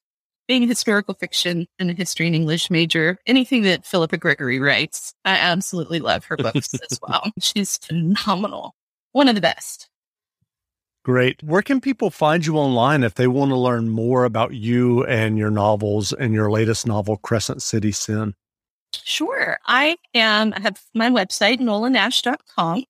being 0.48 0.66
historical 0.66 1.14
fiction 1.14 1.68
and 1.80 1.92
a 1.92 1.94
history 1.94 2.28
and 2.28 2.36
English 2.36 2.70
major, 2.72 3.18
anything 3.28 3.64
that 3.64 3.86
Philippa 3.86 4.16
Gregory 4.16 4.62
writes, 4.62 5.14
I 5.26 5.36
absolutely 5.36 6.00
love 6.00 6.24
her 6.24 6.38
books 6.38 6.74
as 6.76 6.98
well. 7.06 7.30
She's 7.42 7.78
phenomenal. 7.78 8.74
One 9.12 9.28
of 9.28 9.36
the 9.36 9.42
best. 9.42 9.90
Great. 11.04 11.42
Where 11.42 11.64
can 11.64 11.82
people 11.82 12.12
find 12.12 12.46
you 12.46 12.58
online 12.58 13.04
if 13.04 13.16
they 13.16 13.28
want 13.28 13.50
to 13.50 13.56
learn 13.56 13.90
more 13.90 14.24
about 14.24 14.54
you 14.54 15.04
and 15.06 15.36
your 15.36 15.50
novels 15.50 16.14
and 16.14 16.34
your 16.34 16.52
latest 16.52 16.86
novel, 16.86 17.18
Crescent 17.18 17.64
City 17.64 17.92
Sin? 17.92 18.36
Sure. 19.04 19.58
I 19.66 19.98
am, 20.14 20.54
I 20.56 20.60
have 20.60 20.80
my 20.94 21.10
website, 21.10 21.60
nolanash.com. 21.60 22.84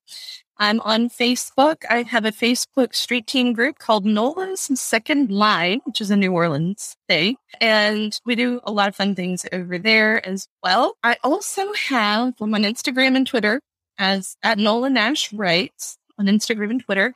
I'm 0.58 0.80
on 0.80 1.08
Facebook. 1.08 1.84
I 1.88 2.02
have 2.02 2.26
a 2.26 2.30
Facebook 2.30 2.94
street 2.94 3.26
team 3.26 3.54
group 3.54 3.78
called 3.78 4.04
Nola's 4.04 4.70
Second 4.78 5.30
Line, 5.30 5.80
which 5.84 6.00
is 6.00 6.10
a 6.10 6.16
New 6.16 6.32
Orleans 6.32 6.96
thing. 7.08 7.36
And 7.60 8.18
we 8.26 8.36
do 8.36 8.60
a 8.64 8.70
lot 8.70 8.88
of 8.88 8.94
fun 8.94 9.14
things 9.14 9.46
over 9.52 9.78
there 9.78 10.24
as 10.26 10.48
well. 10.62 10.96
I 11.02 11.16
also 11.24 11.72
have 11.72 12.34
I'm 12.40 12.54
on 12.54 12.62
Instagram 12.62 13.16
and 13.16 13.26
Twitter 13.26 13.60
as 13.98 14.36
at 14.42 14.58
Nola 14.58 14.90
Nash 14.90 15.32
Writes 15.32 15.96
on 16.18 16.26
Instagram 16.26 16.70
and 16.70 16.84
Twitter 16.84 17.14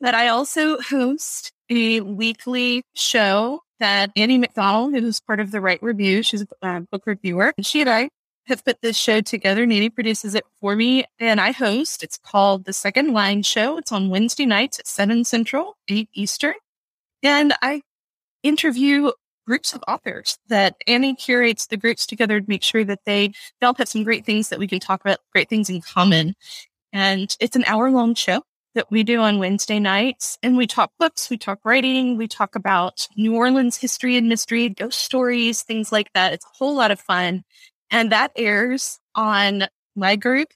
that 0.00 0.14
I 0.14 0.28
also 0.28 0.80
host 0.80 1.52
a 1.70 2.00
weekly 2.00 2.82
show 2.94 3.60
that 3.80 4.10
Annie 4.16 4.38
McDonald, 4.38 4.94
who's 4.94 5.20
part 5.20 5.40
of 5.40 5.50
the 5.50 5.60
Right 5.60 5.82
Review, 5.82 6.22
she's 6.22 6.42
a 6.42 6.46
uh, 6.62 6.80
book 6.80 7.06
reviewer, 7.06 7.52
and 7.56 7.66
she 7.66 7.80
and 7.80 7.90
I 7.90 8.08
have 8.46 8.64
put 8.64 8.80
this 8.80 8.96
show 8.96 9.20
together. 9.20 9.66
Nene 9.66 9.90
produces 9.90 10.34
it 10.34 10.44
for 10.60 10.76
me 10.76 11.04
and 11.18 11.40
I 11.40 11.50
host. 11.52 12.02
It's 12.02 12.16
called 12.16 12.64
The 12.64 12.72
Second 12.72 13.12
Line 13.12 13.42
Show. 13.42 13.78
It's 13.78 13.92
on 13.92 14.08
Wednesday 14.08 14.46
nights 14.46 14.78
at 14.78 14.86
7 14.86 15.24
Central, 15.24 15.76
8 15.88 16.08
Eastern. 16.14 16.54
And 17.22 17.54
I 17.60 17.82
interview 18.42 19.10
groups 19.46 19.74
of 19.74 19.82
authors 19.88 20.38
that 20.48 20.76
Annie 20.86 21.14
curates 21.14 21.66
the 21.66 21.76
groups 21.76 22.06
together 22.06 22.40
to 22.40 22.48
make 22.48 22.62
sure 22.62 22.84
that 22.84 23.00
they, 23.04 23.28
they 23.60 23.66
all 23.66 23.74
have 23.74 23.88
some 23.88 24.04
great 24.04 24.24
things 24.24 24.48
that 24.48 24.58
we 24.58 24.68
can 24.68 24.80
talk 24.80 25.00
about, 25.00 25.18
great 25.32 25.48
things 25.48 25.68
in 25.68 25.80
common. 25.80 26.34
And 26.92 27.36
it's 27.40 27.56
an 27.56 27.64
hour 27.64 27.90
long 27.90 28.14
show 28.14 28.42
that 28.76 28.90
we 28.90 29.02
do 29.02 29.20
on 29.20 29.38
Wednesday 29.38 29.80
nights. 29.80 30.38
And 30.42 30.56
we 30.56 30.66
talk 30.66 30.92
books, 30.98 31.28
we 31.30 31.38
talk 31.38 31.58
writing, 31.64 32.16
we 32.16 32.28
talk 32.28 32.54
about 32.54 33.08
New 33.16 33.34
Orleans 33.34 33.76
history 33.76 34.16
and 34.16 34.28
mystery, 34.28 34.68
ghost 34.68 35.00
stories, 35.00 35.62
things 35.62 35.90
like 35.90 36.12
that. 36.12 36.34
It's 36.34 36.44
a 36.44 36.56
whole 36.56 36.76
lot 36.76 36.90
of 36.90 37.00
fun. 37.00 37.42
And 37.90 38.12
that 38.12 38.32
airs 38.36 39.00
on 39.14 39.64
my 39.96 40.14
group, 40.14 40.48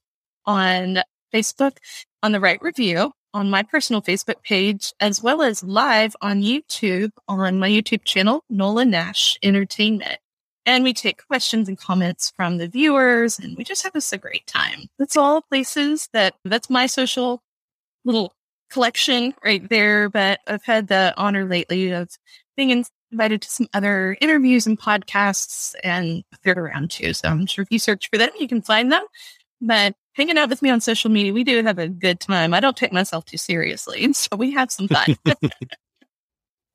on 0.44 0.98
Facebook, 1.32 1.78
on 2.22 2.32
the 2.32 2.40
Right 2.40 2.60
Review, 2.60 3.12
on 3.32 3.48
my 3.48 3.62
personal 3.62 4.02
Facebook 4.02 4.42
page, 4.42 4.92
as 5.00 5.22
well 5.22 5.40
as 5.40 5.64
live 5.64 6.14
on 6.20 6.42
YouTube 6.42 7.12
on 7.26 7.58
my 7.58 7.70
YouTube 7.70 8.04
channel, 8.04 8.44
Nola 8.50 8.84
Nash 8.84 9.38
Entertainment. 9.42 10.18
And 10.66 10.84
we 10.84 10.92
take 10.92 11.26
questions 11.26 11.68
and 11.68 11.78
comments 11.78 12.32
from 12.36 12.58
the 12.58 12.68
viewers 12.68 13.38
and 13.38 13.56
we 13.56 13.64
just 13.64 13.82
have 13.82 13.96
us 13.96 14.12
a 14.12 14.18
great 14.18 14.46
time. 14.46 14.88
That's 14.98 15.16
all 15.16 15.40
places 15.40 16.08
that 16.12 16.34
that's 16.44 16.68
my 16.68 16.86
social 16.86 17.42
little 18.04 18.34
collection 18.70 19.34
right 19.44 19.68
there. 19.68 20.08
But 20.08 20.40
I've 20.46 20.64
had 20.64 20.88
the 20.88 21.14
honor 21.16 21.44
lately 21.44 21.90
of 21.90 22.10
being 22.56 22.84
invited 23.12 23.42
to 23.42 23.50
some 23.50 23.68
other 23.74 24.16
interviews 24.20 24.66
and 24.66 24.78
podcasts, 24.78 25.74
and 25.82 26.24
they're 26.42 26.58
around 26.58 26.90
too. 26.90 27.12
So 27.12 27.28
I'm 27.28 27.46
sure 27.46 27.62
if 27.62 27.70
you 27.70 27.78
search 27.78 28.08
for 28.10 28.18
them, 28.18 28.30
you 28.38 28.48
can 28.48 28.62
find 28.62 28.92
them. 28.92 29.04
But 29.60 29.94
hanging 30.14 30.38
out 30.38 30.48
with 30.48 30.62
me 30.62 30.70
on 30.70 30.80
social 30.80 31.10
media, 31.10 31.32
we 31.32 31.44
do 31.44 31.62
have 31.62 31.78
a 31.78 31.88
good 31.88 32.20
time. 32.20 32.54
I 32.54 32.60
don't 32.60 32.76
take 32.76 32.92
myself 32.92 33.24
too 33.24 33.36
seriously, 33.36 34.12
so 34.12 34.36
we 34.36 34.52
have 34.52 34.70
some 34.70 34.88
fun. 34.88 35.16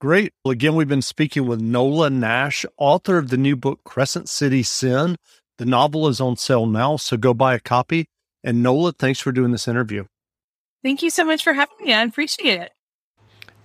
Great. 0.01 0.33
Well, 0.43 0.51
again, 0.51 0.75
we've 0.75 0.87
been 0.87 1.01
speaking 1.01 1.47
with 1.47 1.61
Nola 1.61 2.09
Nash, 2.09 2.65
author 2.77 3.17
of 3.17 3.29
the 3.29 3.37
new 3.37 3.55
book 3.55 3.79
Crescent 3.85 4.29
City 4.29 4.61
Sin. 4.61 5.15
The 5.57 5.65
novel 5.65 6.07
is 6.09 6.19
on 6.19 6.35
sale 6.35 6.65
now, 6.65 6.97
so 6.97 7.15
go 7.15 7.33
buy 7.33 7.55
a 7.55 7.59
copy. 7.59 8.07
And 8.43 8.61
Nola, 8.61 8.91
thanks 8.91 9.19
for 9.19 9.31
doing 9.31 9.51
this 9.51 9.67
interview. 9.67 10.05
Thank 10.85 11.01
you 11.01 11.09
so 11.09 11.25
much 11.25 11.43
for 11.43 11.53
having 11.53 11.77
me. 11.81 11.93
I 11.93 12.03
appreciate 12.03 12.61
it. 12.61 12.71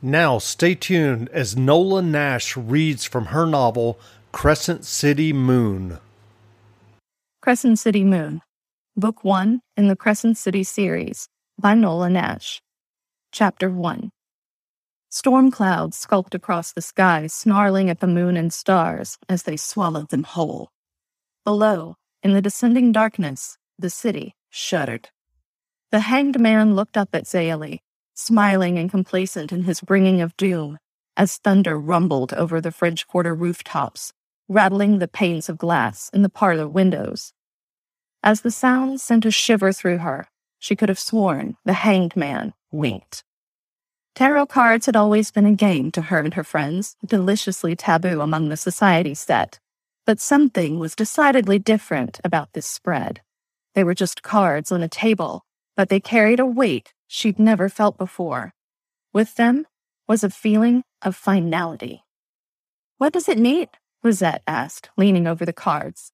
Now, 0.00 0.38
stay 0.38 0.74
tuned 0.74 1.28
as 1.28 1.54
Nola 1.54 2.00
Nash 2.00 2.56
reads 2.56 3.04
from 3.04 3.26
her 3.26 3.44
novel, 3.44 4.00
Crescent 4.32 4.86
City 4.86 5.30
Moon. 5.34 5.98
Crescent 7.42 7.78
City 7.78 8.04
Moon, 8.04 8.40
Book 8.96 9.22
1 9.22 9.60
in 9.76 9.88
the 9.88 9.96
Crescent 9.96 10.38
City 10.38 10.64
series 10.64 11.28
by 11.58 11.74
Nola 11.74 12.08
Nash. 12.08 12.62
Chapter 13.32 13.68
1 13.68 14.10
Storm 15.10 15.50
clouds 15.50 15.98
skulked 15.98 16.34
across 16.34 16.72
the 16.72 16.80
sky, 16.80 17.26
snarling 17.26 17.90
at 17.90 18.00
the 18.00 18.06
moon 18.06 18.38
and 18.38 18.50
stars 18.50 19.18
as 19.28 19.42
they 19.42 19.58
swallowed 19.58 20.08
them 20.08 20.22
whole. 20.22 20.70
Below, 21.44 21.96
in 22.22 22.32
the 22.32 22.40
descending 22.40 22.92
darkness, 22.92 23.58
the 23.78 23.90
city 23.90 24.36
shuddered. 24.48 25.10
The 25.92 26.00
hanged 26.00 26.38
man 26.38 26.76
looked 26.76 26.96
up 26.96 27.08
at 27.14 27.24
Zaeli, 27.24 27.80
smiling 28.14 28.78
and 28.78 28.90
complacent 28.90 29.50
in 29.50 29.64
his 29.64 29.80
bringing 29.80 30.20
of 30.20 30.36
doom, 30.36 30.78
as 31.16 31.38
thunder 31.38 31.78
rumbled 31.78 32.32
over 32.34 32.60
the 32.60 32.70
French 32.70 33.08
Quarter 33.08 33.34
rooftops, 33.34 34.12
rattling 34.48 34.98
the 34.98 35.08
panes 35.08 35.48
of 35.48 35.58
glass 35.58 36.08
in 36.12 36.22
the 36.22 36.28
parlor 36.28 36.68
windows. 36.68 37.32
As 38.22 38.42
the 38.42 38.50
sound 38.50 39.00
sent 39.00 39.24
a 39.24 39.30
shiver 39.30 39.72
through 39.72 39.98
her, 39.98 40.28
she 40.58 40.76
could 40.76 40.88
have 40.88 40.98
sworn 40.98 41.56
the 41.64 41.72
hanged 41.72 42.14
man 42.14 42.52
winked. 42.70 43.24
Tarot 44.14 44.46
cards 44.46 44.86
had 44.86 44.96
always 44.96 45.30
been 45.30 45.46
a 45.46 45.54
game 45.54 45.90
to 45.92 46.02
her 46.02 46.20
and 46.20 46.34
her 46.34 46.44
friends, 46.44 46.96
deliciously 47.04 47.74
taboo 47.74 48.20
among 48.20 48.48
the 48.48 48.56
society 48.56 49.14
set. 49.14 49.58
But 50.04 50.20
something 50.20 50.78
was 50.78 50.94
decidedly 50.94 51.58
different 51.58 52.20
about 52.22 52.52
this 52.52 52.66
spread. 52.66 53.22
They 53.74 53.82
were 53.82 53.94
just 53.94 54.22
cards 54.22 54.70
on 54.70 54.82
a 54.82 54.88
table, 54.88 55.44
but 55.80 55.88
they 55.88 55.98
carried 55.98 56.38
a 56.38 56.44
weight 56.44 56.92
she'd 57.06 57.38
never 57.38 57.70
felt 57.70 57.96
before. 57.96 58.52
With 59.14 59.36
them 59.36 59.66
was 60.06 60.22
a 60.22 60.28
feeling 60.28 60.84
of 61.00 61.16
finality. 61.16 62.04
What 62.98 63.14
does 63.14 63.30
it 63.30 63.38
mean? 63.38 63.68
Lisette 64.02 64.42
asked, 64.46 64.90
leaning 64.98 65.26
over 65.26 65.46
the 65.46 65.54
cards. 65.54 66.12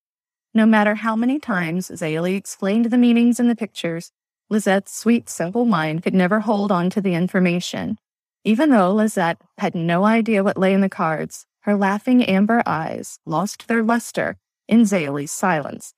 No 0.55 0.66
matter 0.66 0.94
how 0.94 1.16
many 1.16 1.40
times 1.40 1.88
Zaeli 1.88 2.37
explained 2.37 2.92
the 2.92 2.96
meanings 2.96 3.40
in 3.40 3.48
the 3.48 3.57
pictures, 3.57 4.12
Lisette's 4.48 4.96
sweet, 4.96 5.29
simple 5.29 5.64
mind 5.64 6.05
could 6.05 6.14
never 6.14 6.38
hold 6.38 6.70
on 6.70 6.88
to 6.90 7.00
the 7.00 7.14
information. 7.14 7.98
Even 8.44 8.70
though 8.70 8.94
Lisette 8.94 9.40
had 9.59 9.74
no 9.74 10.05
idea 10.05 10.44
what 10.44 10.57
lay 10.57 10.74
in 10.74 10.81
the 10.81 10.88
cards, 10.88 11.44
her 11.62 11.74
laughing 11.74 12.22
amber 12.22 12.62
eyes 12.66 13.18
lost 13.26 13.66
their 13.66 13.83
luster 13.83 14.37
in 14.68 14.83
Zaeli's 14.83 15.33
silence. 15.33 15.92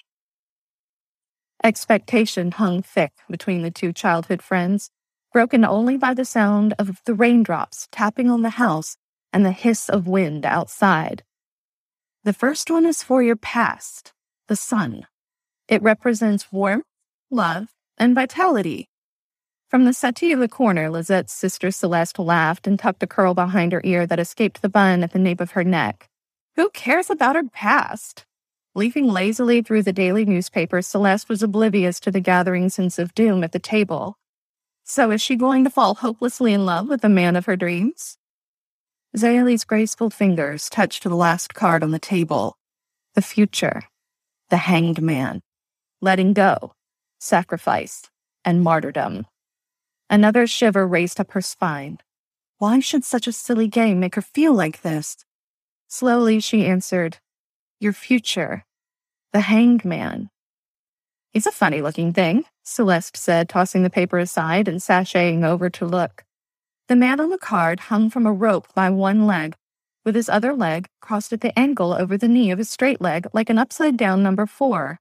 Expectation 1.64 2.52
hung 2.52 2.82
thick 2.82 3.12
between 3.28 3.62
the 3.62 3.70
two 3.70 3.92
childhood 3.92 4.42
friends, 4.42 4.90
broken 5.32 5.64
only 5.64 5.96
by 5.96 6.14
the 6.14 6.24
sound 6.24 6.74
of 6.78 7.00
the 7.04 7.14
raindrops 7.14 7.88
tapping 7.90 8.30
on 8.30 8.42
the 8.42 8.50
house 8.50 8.96
and 9.32 9.44
the 9.44 9.52
hiss 9.52 9.88
of 9.88 10.06
wind 10.06 10.46
outside. 10.46 11.24
The 12.24 12.32
first 12.32 12.70
one 12.70 12.86
is 12.86 13.02
for 13.02 13.22
your 13.22 13.36
past, 13.36 14.12
the 14.46 14.56
sun. 14.56 15.06
It 15.66 15.82
represents 15.82 16.52
warmth, 16.52 16.84
love, 17.30 17.68
and 17.98 18.14
vitality. 18.14 18.88
From 19.68 19.84
the 19.84 19.92
settee 19.92 20.32
of 20.32 20.40
the 20.40 20.48
corner, 20.48 20.88
Lisette's 20.88 21.32
sister 21.32 21.70
Celeste 21.70 22.18
laughed 22.18 22.66
and 22.66 22.78
tucked 22.78 23.02
a 23.02 23.06
curl 23.06 23.34
behind 23.34 23.72
her 23.72 23.82
ear 23.84 24.06
that 24.06 24.20
escaped 24.20 24.62
the 24.62 24.68
bun 24.68 25.02
at 25.02 25.12
the 25.12 25.18
nape 25.18 25.40
of 25.40 25.50
her 25.50 25.64
neck. 25.64 26.08
Who 26.56 26.70
cares 26.70 27.10
about 27.10 27.36
her 27.36 27.44
past? 27.44 28.24
Leafing 28.78 29.08
lazily 29.08 29.60
through 29.60 29.82
the 29.82 29.92
daily 29.92 30.24
newspaper, 30.24 30.80
Celeste 30.82 31.28
was 31.28 31.42
oblivious 31.42 31.98
to 31.98 32.12
the 32.12 32.20
gathering 32.20 32.68
sense 32.68 32.96
of 32.96 33.12
doom 33.12 33.42
at 33.42 33.50
the 33.50 33.58
table. 33.58 34.16
So 34.84 35.10
is 35.10 35.20
she 35.20 35.34
going 35.34 35.64
to 35.64 35.70
fall 35.70 35.96
hopelessly 35.96 36.52
in 36.52 36.64
love 36.64 36.88
with 36.88 37.00
the 37.00 37.08
man 37.08 37.34
of 37.34 37.46
her 37.46 37.56
dreams? 37.56 38.18
Zaeli's 39.16 39.64
graceful 39.64 40.10
fingers 40.10 40.70
touched 40.70 41.02
the 41.02 41.16
last 41.16 41.54
card 41.54 41.82
on 41.82 41.90
the 41.90 41.98
table. 41.98 42.56
The 43.16 43.20
future. 43.20 43.82
The 44.48 44.58
hanged 44.58 45.02
man. 45.02 45.42
Letting 46.00 46.32
go. 46.32 46.72
Sacrifice. 47.18 48.02
And 48.44 48.62
martyrdom. 48.62 49.26
Another 50.08 50.46
shiver 50.46 50.86
raced 50.86 51.18
up 51.18 51.32
her 51.32 51.42
spine. 51.42 51.98
Why 52.58 52.78
should 52.78 53.02
such 53.02 53.26
a 53.26 53.32
silly 53.32 53.66
game 53.66 53.98
make 53.98 54.14
her 54.14 54.22
feel 54.22 54.54
like 54.54 54.82
this? 54.82 55.16
Slowly 55.88 56.38
she 56.38 56.64
answered, 56.64 57.18
Your 57.80 57.92
future 57.92 58.66
the 59.38 59.42
hanged 59.42 59.84
man. 59.84 60.28
He's 61.30 61.46
a 61.46 61.52
funny 61.52 61.80
looking 61.80 62.12
thing, 62.12 62.44
Celeste 62.64 63.16
said, 63.16 63.48
tossing 63.48 63.84
the 63.84 63.88
paper 63.88 64.18
aside 64.18 64.66
and 64.66 64.80
sashaying 64.80 65.44
over 65.44 65.70
to 65.70 65.86
look. 65.86 66.24
The 66.88 66.96
man 66.96 67.20
on 67.20 67.30
the 67.30 67.38
card 67.38 67.78
hung 67.78 68.10
from 68.10 68.26
a 68.26 68.32
rope 68.32 68.66
by 68.74 68.90
one 68.90 69.28
leg, 69.28 69.54
with 70.04 70.16
his 70.16 70.28
other 70.28 70.52
leg 70.52 70.88
crossed 71.00 71.32
at 71.32 71.40
the 71.40 71.56
ankle 71.56 71.92
over 71.92 72.18
the 72.18 72.26
knee 72.26 72.50
of 72.50 72.58
his 72.58 72.68
straight 72.68 73.00
leg 73.00 73.28
like 73.32 73.48
an 73.48 73.58
upside 73.58 73.96
down 73.96 74.24
number 74.24 74.44
four. 74.44 74.98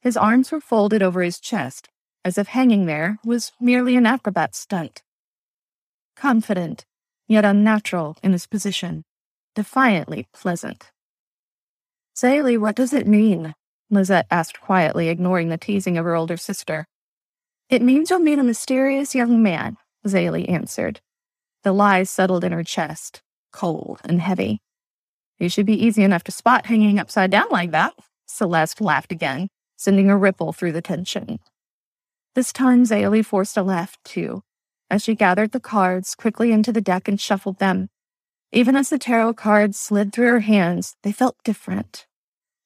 His 0.00 0.16
arms 0.16 0.52
were 0.52 0.60
folded 0.60 1.02
over 1.02 1.20
his 1.20 1.40
chest, 1.40 1.88
as 2.24 2.38
if 2.38 2.46
hanging 2.46 2.86
there 2.86 3.18
was 3.24 3.50
merely 3.60 3.96
an 3.96 4.06
acrobat 4.06 4.54
stunt. 4.54 5.02
Confident, 6.14 6.86
yet 7.26 7.44
unnatural 7.44 8.18
in 8.22 8.30
his 8.30 8.46
position, 8.46 9.02
defiantly 9.56 10.28
pleasant. 10.32 10.92
Zaeli, 12.16 12.56
what 12.56 12.76
does 12.76 12.92
it 12.92 13.08
mean? 13.08 13.52
Lisette 13.90 14.26
asked 14.30 14.60
quietly, 14.60 15.08
ignoring 15.08 15.48
the 15.48 15.58
teasing 15.58 15.98
of 15.98 16.04
her 16.04 16.14
older 16.14 16.36
sister. 16.36 16.86
It 17.68 17.82
means 17.82 18.10
you'll 18.10 18.20
meet 18.20 18.38
a 18.38 18.44
mysterious 18.44 19.14
young 19.14 19.42
man, 19.42 19.76
Zaeli 20.06 20.48
answered. 20.48 21.00
The 21.62 21.72
lies 21.72 22.08
settled 22.08 22.44
in 22.44 22.52
her 22.52 22.64
chest, 22.64 23.22
cold 23.52 24.00
and 24.04 24.20
heavy. 24.20 24.60
You 25.38 25.48
should 25.48 25.66
be 25.66 25.84
easy 25.84 26.02
enough 26.02 26.24
to 26.24 26.32
spot 26.32 26.66
hanging 26.66 26.98
upside 26.98 27.30
down 27.30 27.46
like 27.50 27.70
that, 27.72 27.94
Celeste 28.26 28.80
laughed 28.80 29.12
again, 29.12 29.48
sending 29.76 30.08
a 30.08 30.16
ripple 30.16 30.52
through 30.52 30.72
the 30.72 30.82
tension. 30.82 31.38
This 32.34 32.52
time, 32.52 32.84
Zaeli 32.84 33.24
forced 33.24 33.56
a 33.56 33.62
laugh 33.62 33.96
too, 34.04 34.42
as 34.88 35.02
she 35.02 35.14
gathered 35.14 35.52
the 35.52 35.60
cards 35.60 36.14
quickly 36.14 36.52
into 36.52 36.72
the 36.72 36.80
deck 36.80 37.08
and 37.08 37.20
shuffled 37.20 37.58
them. 37.58 37.88
Even 38.52 38.76
as 38.76 38.90
the 38.90 38.98
tarot 38.98 39.34
cards 39.34 39.78
slid 39.78 40.12
through 40.12 40.28
her 40.28 40.40
hands, 40.40 40.96
they 41.02 41.12
felt 41.12 41.36
different, 41.44 42.06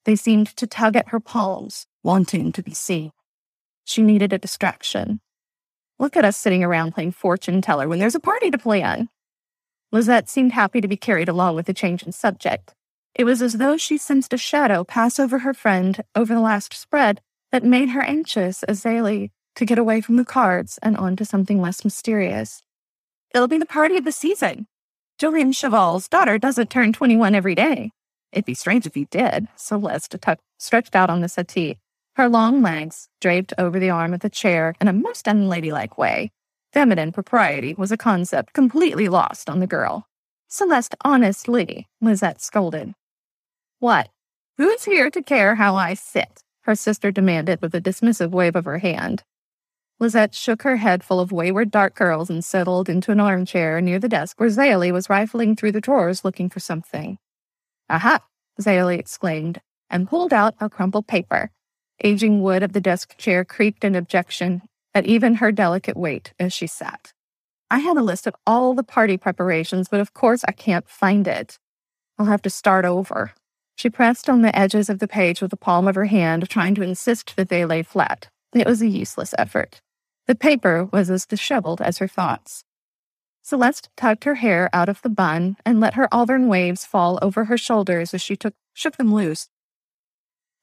they 0.05 0.15
seemed 0.15 0.47
to 0.55 0.67
tug 0.67 0.95
at 0.95 1.09
her 1.09 1.19
palms, 1.19 1.85
wanting 2.03 2.51
to 2.53 2.63
be 2.63 2.73
seen. 2.73 3.11
She 3.83 4.01
needed 4.01 4.33
a 4.33 4.37
distraction. 4.37 5.19
Look 5.99 6.15
at 6.17 6.25
us 6.25 6.37
sitting 6.37 6.63
around 6.63 6.93
playing 6.93 7.11
fortune 7.11 7.61
teller 7.61 7.87
when 7.87 7.99
there's 7.99 8.15
a 8.15 8.19
party 8.19 8.49
to 8.51 8.57
plan. 8.57 9.09
Lisette 9.91 10.29
seemed 10.29 10.51
happy 10.51 10.81
to 10.81 10.87
be 10.87 10.97
carried 10.97 11.29
along 11.29 11.55
with 11.55 11.67
the 11.67 11.73
change 11.73 12.03
in 12.03 12.11
subject. 12.11 12.73
It 13.13 13.23
was 13.23 13.41
as 13.41 13.53
though 13.53 13.77
she 13.77 13.97
sensed 13.97 14.33
a 14.33 14.37
shadow 14.37 14.83
pass 14.83 15.19
over 15.19 15.39
her 15.39 15.53
friend 15.53 16.03
over 16.15 16.33
the 16.33 16.41
last 16.41 16.73
spread 16.73 17.21
that 17.51 17.63
made 17.63 17.89
her 17.89 18.01
anxious 18.01 18.63
Zaeli 18.67 19.31
to 19.55 19.65
get 19.65 19.77
away 19.77 20.01
from 20.01 20.17
the 20.17 20.25
cards 20.25 20.77
and 20.83 20.97
onto 20.97 21.23
something 21.23 21.61
less 21.61 21.85
mysterious. 21.85 22.61
It'll 23.33 23.47
be 23.47 23.57
the 23.57 23.65
party 23.65 23.95
of 23.95 24.03
the 24.03 24.11
season. 24.11 24.67
Julian 25.17 25.53
Cheval's 25.53 26.09
daughter 26.09 26.37
doesn't 26.37 26.69
turn 26.69 26.91
21 26.91 27.33
every 27.33 27.55
day. 27.55 27.91
It'd 28.35 28.45
be 28.45 28.53
strange 28.53 28.85
if 28.85 28.93
he 28.93 29.05
did, 29.05 29.47
Celeste 29.55 30.17
tucked, 30.21 30.43
stretched 30.59 30.93
out 30.93 31.09
on 31.09 31.21
the 31.21 31.29
settee, 31.29 31.79
her 32.15 32.27
long 32.27 32.61
legs 32.61 33.07
draped 33.21 33.53
over 33.57 33.79
the 33.79 33.89
arm 33.89 34.13
of 34.13 34.19
the 34.19 34.29
chair 34.29 34.75
in 34.81 34.89
a 34.89 34.93
most 34.93 35.25
unladylike 35.25 35.97
way. 35.97 36.31
Feminine 36.73 37.13
propriety 37.13 37.73
was 37.73 37.93
a 37.93 37.97
concept 37.97 38.51
completely 38.51 39.07
lost 39.07 39.49
on 39.49 39.61
the 39.61 39.67
girl. 39.67 40.07
Celeste, 40.49 40.95
honestly, 41.05 41.87
Lisette 42.01 42.41
scolded. 42.41 42.93
What? 43.79 44.09
Who's 44.57 44.83
here 44.83 45.09
to 45.09 45.21
care 45.21 45.55
how 45.55 45.77
I 45.77 45.93
sit? 45.93 46.43
Her 46.63 46.75
sister 46.75 47.11
demanded 47.11 47.61
with 47.61 47.73
a 47.73 47.81
dismissive 47.81 48.31
wave 48.31 48.57
of 48.57 48.65
her 48.65 48.79
hand. 48.79 49.23
Lisette 49.97 50.35
shook 50.35 50.63
her 50.63 50.75
head 50.75 51.05
full 51.05 51.21
of 51.21 51.31
wayward 51.31 51.71
dark 51.71 51.95
curls 51.95 52.29
and 52.29 52.43
settled 52.43 52.89
into 52.89 53.13
an 53.13 53.21
armchair 53.21 53.79
near 53.79 53.97
the 53.97 54.09
desk 54.09 54.37
where 54.41 54.49
Zaeli 54.49 54.91
was 54.91 55.09
rifling 55.09 55.55
through 55.55 55.71
the 55.71 55.79
drawers 55.79 56.25
looking 56.25 56.49
for 56.49 56.59
something. 56.59 57.17
Aha! 57.89 58.19
Zaeli 58.59 58.97
exclaimed, 58.97 59.61
and 59.89 60.07
pulled 60.07 60.33
out 60.33 60.55
a 60.59 60.69
crumpled 60.69 61.07
paper. 61.07 61.51
Aging 62.03 62.41
wood 62.41 62.63
of 62.63 62.73
the 62.73 62.81
desk 62.81 63.17
chair 63.17 63.45
creaked 63.45 63.83
in 63.83 63.95
objection 63.95 64.61
at 64.93 65.05
even 65.05 65.35
her 65.35 65.51
delicate 65.51 65.97
weight 65.97 66.33
as 66.39 66.53
she 66.53 66.67
sat. 66.67 67.13
I 67.69 67.79
had 67.79 67.97
a 67.97 68.03
list 68.03 68.27
of 68.27 68.35
all 68.45 68.73
the 68.73 68.83
party 68.83 69.17
preparations, 69.17 69.87
but 69.89 69.99
of 69.99 70.13
course 70.13 70.43
I 70.47 70.51
can't 70.51 70.87
find 70.87 71.27
it. 71.27 71.57
I'll 72.17 72.27
have 72.27 72.41
to 72.43 72.49
start 72.49 72.85
over. 72.85 73.33
She 73.75 73.89
pressed 73.89 74.29
on 74.29 74.41
the 74.41 74.57
edges 74.57 74.89
of 74.89 74.99
the 74.99 75.07
page 75.07 75.41
with 75.41 75.51
the 75.51 75.57
palm 75.57 75.87
of 75.87 75.95
her 75.95 76.05
hand, 76.05 76.49
trying 76.49 76.75
to 76.75 76.81
insist 76.81 77.35
that 77.35 77.49
they 77.49 77.65
lay 77.65 77.83
flat. 77.83 78.29
It 78.53 78.67
was 78.67 78.81
a 78.81 78.87
useless 78.87 79.33
effort. 79.37 79.81
The 80.27 80.35
paper 80.35 80.85
was 80.85 81.09
as 81.09 81.25
disheveled 81.25 81.81
as 81.81 81.97
her 81.97 82.07
thoughts. 82.07 82.63
Celeste 83.45 83.89
tugged 83.95 84.23
her 84.23 84.33
hair 84.33 84.71
out 84.73 84.89
of 84.89 85.03
the 85.03 85.09
bun 85.09 85.55
and 85.63 85.79
let 85.79 85.93
her 85.93 86.07
auburn 86.11 86.47
waves 86.47 86.83
fall 86.83 87.19
over 87.21 87.45
her 87.45 87.59
shoulders 87.59 88.11
as 88.11 88.19
she 88.19 88.35
took, 88.35 88.55
shook 88.73 88.97
them 88.97 89.13
loose. 89.13 89.49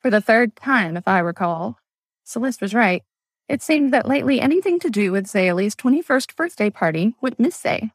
For 0.01 0.11
the 0.11 0.21
third 0.21 0.57
time, 0.57 0.97
if 0.97 1.07
I 1.07 1.21
recall. 1.21 1.79
Celeste 2.25 2.61
was 2.61 2.75
right. 2.75 3.05
It 3.49 3.63
seemed 3.63 3.93
that 3.93 4.09
lately 4.09 4.41
anything 4.41 4.81
to 4.81 4.91
do 4.91 5.13
with 5.13 5.29
Zaeli's 5.29 5.77
21st 5.77 6.35
birthday 6.35 6.71
party 6.71 7.15
would 7.21 7.39
miss 7.39 7.55
Zay. 7.55 7.93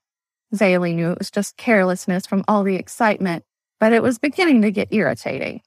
Zaylee 0.55 0.95
knew 0.95 1.11
it 1.11 1.19
was 1.19 1.31
just 1.31 1.57
carelessness 1.57 2.25
from 2.25 2.45
all 2.47 2.63
the 2.63 2.77
excitement, 2.77 3.43
but 3.81 3.91
it 3.91 4.01
was 4.01 4.19
beginning 4.19 4.61
to 4.61 4.71
get 4.71 4.93
irritating. 4.93 5.63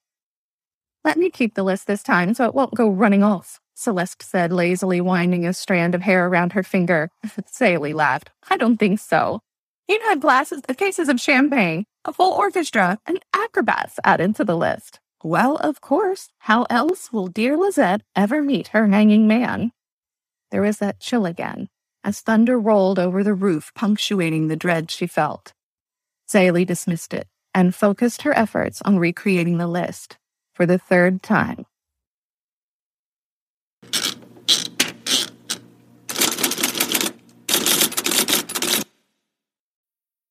Let 1.05 1.19
me 1.19 1.29
keep 1.29 1.57
the 1.57 1.63
list 1.63 1.87
this 1.87 2.03
time 2.03 2.33
so 2.33 2.47
it 2.47 2.55
won't 2.55 2.75
go 2.75 2.89
running 2.89 3.23
off, 3.23 3.61
Celeste 3.81 4.23
said, 4.23 4.53
lazily 4.53 5.01
winding 5.01 5.47
a 5.47 5.55
strand 5.55 5.95
of 5.95 6.03
hair 6.03 6.27
around 6.27 6.53
her 6.53 6.63
finger. 6.63 7.09
Zaeli 7.27 7.95
laughed. 7.95 8.29
I 8.51 8.59
don't 8.59 8.77
think 8.77 9.01
so. 9.01 9.41
You'd 9.89 10.03
had 10.03 10.21
glasses, 10.21 10.61
uh, 10.69 10.75
cases 10.75 11.09
of 11.09 11.19
champagne, 11.19 11.87
a 12.05 12.13
full 12.13 12.35
orchestra, 12.35 12.99
and 13.07 13.25
acrobats 13.35 13.99
added 14.05 14.37
to 14.37 14.45
the 14.45 14.55
list. 14.55 15.01
Well, 15.25 15.57
of 15.57 15.81
course, 15.81 16.29
how 16.41 16.67
else 16.69 17.11
will 17.11 17.29
dear 17.29 17.57
Lisette 17.57 18.03
ever 18.15 18.43
meet 18.43 18.69
her 18.69 18.87
hanging 18.87 19.27
man? 19.27 19.73
There 20.51 20.61
was 20.61 20.77
that 20.79 21.01
chill 21.01 21.25
again, 21.25 21.71
as 22.05 22.21
thunder 22.21 22.61
rolled 22.61 22.99
over 22.99 23.25
the 23.25 23.33
roof, 23.35 23.73
punctuating 23.75 24.49
the 24.49 24.57
dread 24.57 24.91
she 24.91 25.07
felt. 25.07 25.55
Zaeli 26.31 26.67
dismissed 26.67 27.15
it 27.15 27.29
and 27.55 27.75
focused 27.75 28.23
her 28.23 28.37
efforts 28.37 28.83
on 28.83 28.99
recreating 28.99 29.57
the 29.57 29.67
list 29.67 30.19
for 30.53 30.67
the 30.67 30.77
third 30.77 31.23
time. 31.23 31.65